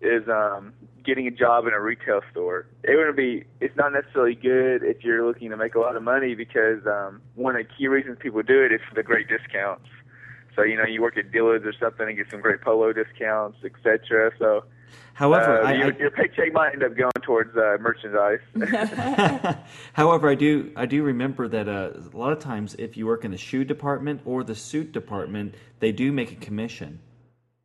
is 0.03 0.29
um, 0.29 0.73
getting 1.05 1.29
a 1.29 1.31
job 1.31 1.69
in 1.69 1.73
a 1.73 1.81
retail 1.81 2.21
store. 2.33 2.67
It 2.83 2.97
would 2.97 3.15
be. 3.15 3.45
It's 3.61 3.77
not 3.77 3.93
necessarily 3.93 4.35
good 4.35 4.83
if 4.83 5.05
you're 5.05 5.25
looking 5.25 5.51
to 5.51 5.57
make 5.57 5.77
a 5.77 5.79
lot 5.79 5.95
of 5.95 6.03
money 6.03 6.35
because 6.35 6.85
um, 6.85 7.23
one 7.37 7.55
of 7.55 7.65
the 7.65 7.73
key 7.79 7.87
reasons 7.87 8.19
people 8.21 8.43
do 8.43 8.65
it 8.65 8.73
is 8.73 8.81
for 8.89 8.97
the 8.97 9.05
great 9.05 9.29
discounts. 9.29 9.87
So 10.57 10.65
you 10.65 10.77
know, 10.77 10.85
you 10.85 11.01
work 11.01 11.17
at 11.17 11.31
Dillard's 11.31 11.65
or 11.65 11.75
something 11.79 12.09
and 12.09 12.17
get 12.17 12.27
some 12.29 12.41
great 12.41 12.61
polo 12.61 12.93
discounts, 12.93 13.59
etc. 13.65 14.33
So 14.37 14.65
However, 15.15 15.63
uh, 15.63 15.67
I, 15.69 15.73
your, 15.75 15.93
your 15.99 16.11
paycheck 16.11 16.53
might 16.53 16.73
end 16.75 16.83
up 16.83 16.95
going 16.97 17.11
towards 17.23 17.57
uh, 17.57 17.77
merchandise. 17.81 18.41
However, 19.95 20.29
I 20.29 20.35
do 20.35 20.73
I 20.77 20.85
do 20.87 21.03
remember 21.03 21.49
that 21.49 21.69
uh, 21.69 21.91
a 22.13 22.17
lot 22.17 22.33
of 22.33 22.39
times 22.39 22.75
if 22.79 22.97
you 22.97 23.07
work 23.07 23.25
in 23.25 23.31
the 23.31 23.39
shoe 23.39 23.65
department 23.65 24.21
or 24.25 24.45
the 24.45 24.55
suit 24.55 24.93
department, 24.93 25.55
they 25.81 25.93
do 25.93 26.13
make 26.13 26.33
a 26.33 26.37
commission. 26.37 27.01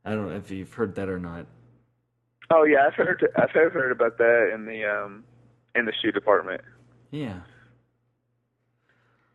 I 0.05 0.11
don't 0.15 0.29
know 0.29 0.35
if 0.35 0.49
you've 0.49 0.73
heard 0.73 0.95
that 0.95 1.09
or 1.09 1.19
not. 1.19 1.45
oh 2.51 2.63
yeah, 2.63 2.87
I've 2.87 2.93
heard. 2.95 3.27
I've 3.35 3.51
heard 3.51 3.91
about 3.91 4.17
that 4.17 4.51
in 4.53 4.65
the 4.65 4.85
um, 4.85 5.23
in 5.75 5.85
the 5.85 5.93
shoe 6.01 6.11
department. 6.11 6.61
Yeah. 7.11 7.41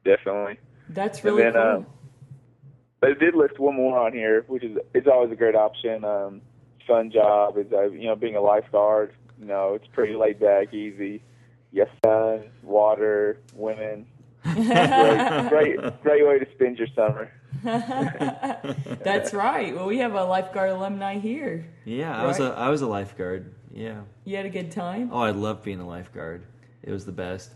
Definitely. 0.05 0.59
That's 0.88 1.18
And 1.18 1.25
really 1.27 1.42
then, 1.42 1.53
cool. 1.55 1.62
uh, 1.62 1.85
But 3.01 3.11
it 3.11 3.18
did 3.18 3.35
list 3.35 3.59
one 3.59 3.75
more 3.75 3.99
on 3.99 4.12
here, 4.12 4.44
which 4.49 4.62
is 4.64 4.77
it's 4.94 5.07
always 5.07 5.33
a 5.33 5.37
great 5.37 5.55
option. 5.57 6.05
Um, 6.05 6.40
fun 6.87 7.11
job 7.11 7.59
is 7.59 7.66
uh, 7.72 7.90
you 7.90 8.07
know 8.07 8.16
being 8.16 8.37
a 8.37 8.40
lifeguard. 8.40 9.12
You 9.38 9.46
know 9.46 9.75
it's 9.75 9.87
pretty 9.92 10.14
laid 10.14 10.40
back, 10.40 10.72
easy. 10.72 11.22
Yes, 11.72 11.88
sun, 12.05 12.44
water, 12.62 13.40
women. 13.55 14.07
great, 14.42 15.49
great, 15.49 16.03
great 16.03 16.27
way 16.27 16.38
to 16.38 16.46
spend 16.55 16.79
your 16.79 16.88
summer. 16.94 17.31
That's 17.62 19.35
right. 19.35 19.75
Well, 19.75 19.87
we 19.87 19.99
have 19.99 20.14
a 20.14 20.25
lifeguard 20.25 20.70
alumni 20.70 21.18
here. 21.18 21.66
Yeah, 21.85 22.16
I 22.16 22.27
was 22.27 22.38
a 22.38 22.51
Right. 22.51 22.59
I 22.59 22.68
was 22.68 22.83
a 22.83 22.87
lifeguard. 22.87 23.53
Yeah. 23.72 24.03
You 24.25 24.37
had 24.37 24.46
a 24.46 24.51
good 24.51 24.70
time? 24.70 25.11
Oh, 25.12 25.18
I 25.18 25.31
loved 25.33 25.64
being 25.64 25.81
a 25.81 25.87
lifeguard. 25.87 26.44
It 26.83 26.92
was 26.92 27.05
the 27.05 27.12
best. 27.12 27.53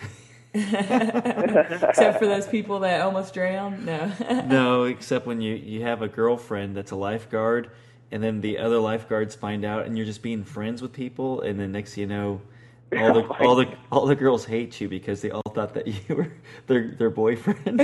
Except 0.54 2.18
for 2.18 2.26
those 2.26 2.48
people 2.48 2.80
that 2.80 3.02
almost 3.02 3.34
drowned? 3.34 3.86
No. 3.86 4.12
no, 4.46 4.84
except 4.84 5.24
when 5.26 5.40
you 5.40 5.54
you 5.54 5.82
have 5.82 6.02
a 6.02 6.08
girlfriend 6.08 6.76
that's 6.76 6.90
a 6.90 6.96
lifeguard, 6.96 7.70
and 8.12 8.22
then 8.22 8.40
the 8.40 8.58
other 8.58 8.78
lifeguards 8.78 9.34
find 9.34 9.64
out, 9.64 9.86
and 9.86 9.96
you're 9.96 10.06
just 10.06 10.22
being 10.22 10.44
friends 10.44 10.82
with 10.82 10.92
people, 10.92 11.40
and 11.42 11.58
then 11.60 11.72
next 11.72 11.94
thing 11.94 12.02
you 12.02 12.08
know, 12.08 12.40
all 12.98 13.12
the 13.14 13.22
all 13.40 13.54
the 13.54 13.66
all 13.92 14.06
the 14.06 14.14
girls 14.16 14.44
hate 14.44 14.80
you 14.80 14.88
because 14.88 15.20
they 15.20 15.30
all 15.30 15.42
thought 15.54 15.74
that 15.74 15.86
you 16.08 16.14
were 16.16 16.32
their 16.66 16.88
their 16.98 17.10
boyfriend. 17.10 17.80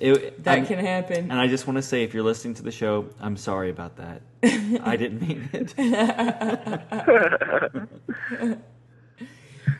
It- 0.00 0.42
that 0.42 0.54
I'm- 0.56 0.66
can 0.66 0.78
happen. 0.80 1.30
And 1.30 1.34
I 1.40 1.46
just 1.46 1.66
want 1.66 1.76
to 1.76 1.82
say, 1.82 2.02
if 2.02 2.12
you're 2.12 2.24
listening 2.24 2.54
to 2.54 2.62
the 2.62 2.72
show, 2.72 3.06
I'm 3.20 3.36
sorry 3.36 3.70
about 3.70 3.96
that. 3.98 4.22
I 4.42 4.96
didn't 4.96 5.20
mean 5.22 5.48
it. 5.52 5.74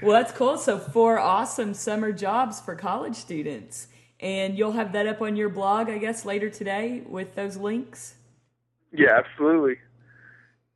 Well, 0.00 0.12
that's 0.12 0.32
cool. 0.32 0.58
So, 0.58 0.78
four 0.78 1.18
awesome 1.18 1.74
summer 1.74 2.12
jobs 2.12 2.60
for 2.60 2.74
college 2.76 3.16
students. 3.16 3.88
And 4.22 4.56
you'll 4.56 4.72
have 4.72 4.92
that 4.92 5.06
up 5.06 5.20
on 5.20 5.36
your 5.36 5.50
blog, 5.50 5.90
I 5.90 5.98
guess, 5.98 6.24
later 6.24 6.48
today 6.48 7.02
with 7.06 7.34
those 7.34 7.56
links. 7.56 8.14
Yeah, 8.92 9.18
absolutely. 9.18 9.78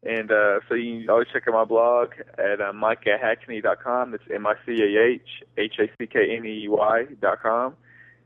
And 0.03 0.33
uh, 0.33 0.61
so 0.69 0.75
you 0.75 1.01
can 1.01 1.09
always 1.11 1.29
check 1.33 1.45
out 1.49 1.55
my 1.55 1.65
blog 1.65 2.11
at 2.39 2.61
uh, 2.61 2.73
micahhackney.com. 2.73 4.11
That's 4.11 4.25
M-I-C-A-H-H-A-C-K-N-E-Y 4.33 7.07
dot 7.21 7.43
com. 7.43 7.75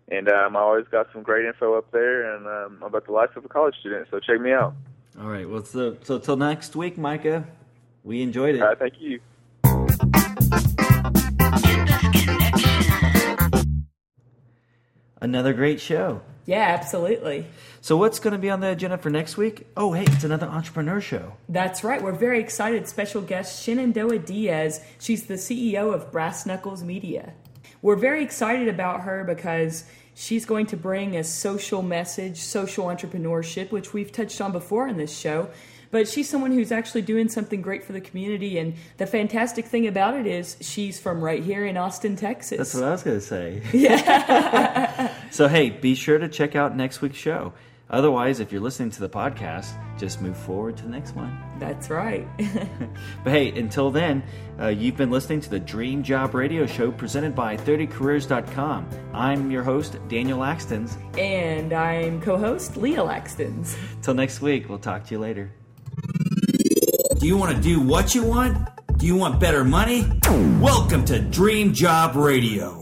And 0.08 0.28
um, 0.28 0.56
I 0.56 0.60
always 0.60 0.86
got 0.90 1.06
some 1.12 1.22
great 1.22 1.46
info 1.46 1.78
up 1.78 1.92
there 1.92 2.34
and 2.34 2.46
um, 2.46 2.82
about 2.82 3.06
the 3.06 3.12
life 3.12 3.36
of 3.36 3.44
a 3.44 3.48
college 3.48 3.76
student. 3.78 4.08
So 4.10 4.18
check 4.18 4.40
me 4.40 4.52
out. 4.52 4.74
All 5.20 5.28
right. 5.28 5.48
Well, 5.48 5.64
so 5.64 5.96
so 6.02 6.18
till 6.18 6.36
next 6.36 6.74
week, 6.76 6.98
Micah. 6.98 7.44
We 8.02 8.22
enjoyed 8.22 8.54
it. 8.54 8.62
Uh, 8.62 8.74
thank 8.74 8.94
you. 8.98 9.20
Another 15.20 15.52
great 15.52 15.80
show. 15.80 16.22
Yeah, 16.46 16.76
absolutely. 16.78 17.46
So 17.80 17.96
what's 17.96 18.18
going 18.18 18.32
to 18.32 18.38
be 18.38 18.50
on 18.50 18.60
the 18.60 18.70
agenda 18.70 18.98
for 18.98 19.10
next 19.10 19.36
week? 19.36 19.66
Oh, 19.76 19.92
hey, 19.92 20.04
it's 20.04 20.24
another 20.24 20.46
entrepreneur 20.46 21.00
show. 21.00 21.34
That's 21.48 21.84
right. 21.84 22.02
We're 22.02 22.12
very 22.12 22.40
excited. 22.40 22.88
Special 22.88 23.22
guest 23.22 23.62
Shenandoah 23.62 24.20
Diaz. 24.20 24.82
She's 24.98 25.26
the 25.26 25.34
CEO 25.34 25.94
of 25.94 26.10
Brass 26.10 26.46
Knuckles 26.46 26.82
Media. 26.82 27.34
We're 27.82 27.96
very 27.96 28.22
excited 28.22 28.68
about 28.68 29.02
her 29.02 29.24
because 29.24 29.84
She's 30.20 30.44
going 30.44 30.66
to 30.66 30.76
bring 30.76 31.16
a 31.16 31.24
social 31.24 31.80
message, 31.80 32.40
social 32.40 32.86
entrepreneurship, 32.86 33.70
which 33.70 33.94
we've 33.94 34.12
touched 34.12 34.38
on 34.42 34.52
before 34.52 34.86
in 34.86 34.98
this 34.98 35.16
show. 35.16 35.48
But 35.90 36.08
she's 36.08 36.28
someone 36.28 36.52
who's 36.52 36.70
actually 36.70 37.02
doing 37.02 37.28
something 37.28 37.62
great 37.62 37.84
for 37.84 37.92
the 37.92 38.00
community. 38.00 38.58
And 38.58 38.74
the 38.96 39.06
fantastic 39.06 39.66
thing 39.66 39.86
about 39.86 40.14
it 40.14 40.26
is 40.26 40.56
she's 40.60 41.00
from 41.00 41.22
right 41.22 41.42
here 41.42 41.66
in 41.66 41.76
Austin, 41.76 42.16
Texas. 42.16 42.58
That's 42.58 42.74
what 42.74 42.84
I 42.84 42.90
was 42.90 43.02
going 43.02 43.18
to 43.18 43.24
say. 43.24 43.62
Yeah. 43.72 45.12
so, 45.30 45.48
hey, 45.48 45.70
be 45.70 45.94
sure 45.94 46.18
to 46.18 46.28
check 46.28 46.54
out 46.54 46.76
next 46.76 47.00
week's 47.00 47.18
show. 47.18 47.52
Otherwise, 47.90 48.38
if 48.38 48.52
you're 48.52 48.60
listening 48.60 48.90
to 48.90 49.00
the 49.00 49.08
podcast, 49.08 49.72
just 49.98 50.22
move 50.22 50.36
forward 50.36 50.76
to 50.76 50.84
the 50.84 50.88
next 50.88 51.16
one. 51.16 51.36
That's 51.58 51.90
right. 51.90 52.24
but 53.24 53.32
hey, 53.32 53.50
until 53.50 53.90
then, 53.90 54.22
uh, 54.60 54.68
you've 54.68 54.96
been 54.96 55.10
listening 55.10 55.40
to 55.40 55.50
the 55.50 55.58
Dream 55.58 56.04
Job 56.04 56.34
Radio 56.34 56.66
Show 56.66 56.92
presented 56.92 57.34
by 57.34 57.56
30careers.com. 57.56 58.88
I'm 59.12 59.50
your 59.50 59.64
host, 59.64 59.98
Daniel 60.06 60.38
Laxtons. 60.38 60.96
And 61.18 61.72
I'm 61.72 62.20
co 62.22 62.38
host, 62.38 62.76
Leah 62.76 62.98
Laxtons. 62.98 63.76
Till 64.02 64.14
next 64.14 64.40
week, 64.40 64.68
we'll 64.68 64.78
talk 64.78 65.04
to 65.06 65.14
you 65.14 65.18
later. 65.18 65.50
Do 67.20 67.26
you 67.26 67.36
want 67.36 67.54
to 67.54 67.60
do 67.60 67.80
what 67.80 68.14
you 68.14 68.22
want? 68.24 68.56
Do 68.96 69.04
you 69.04 69.14
want 69.14 69.38
better 69.38 69.62
money? 69.62 70.10
Welcome 70.58 71.04
to 71.04 71.20
Dream 71.20 71.74
Job 71.74 72.16
Radio. 72.16 72.79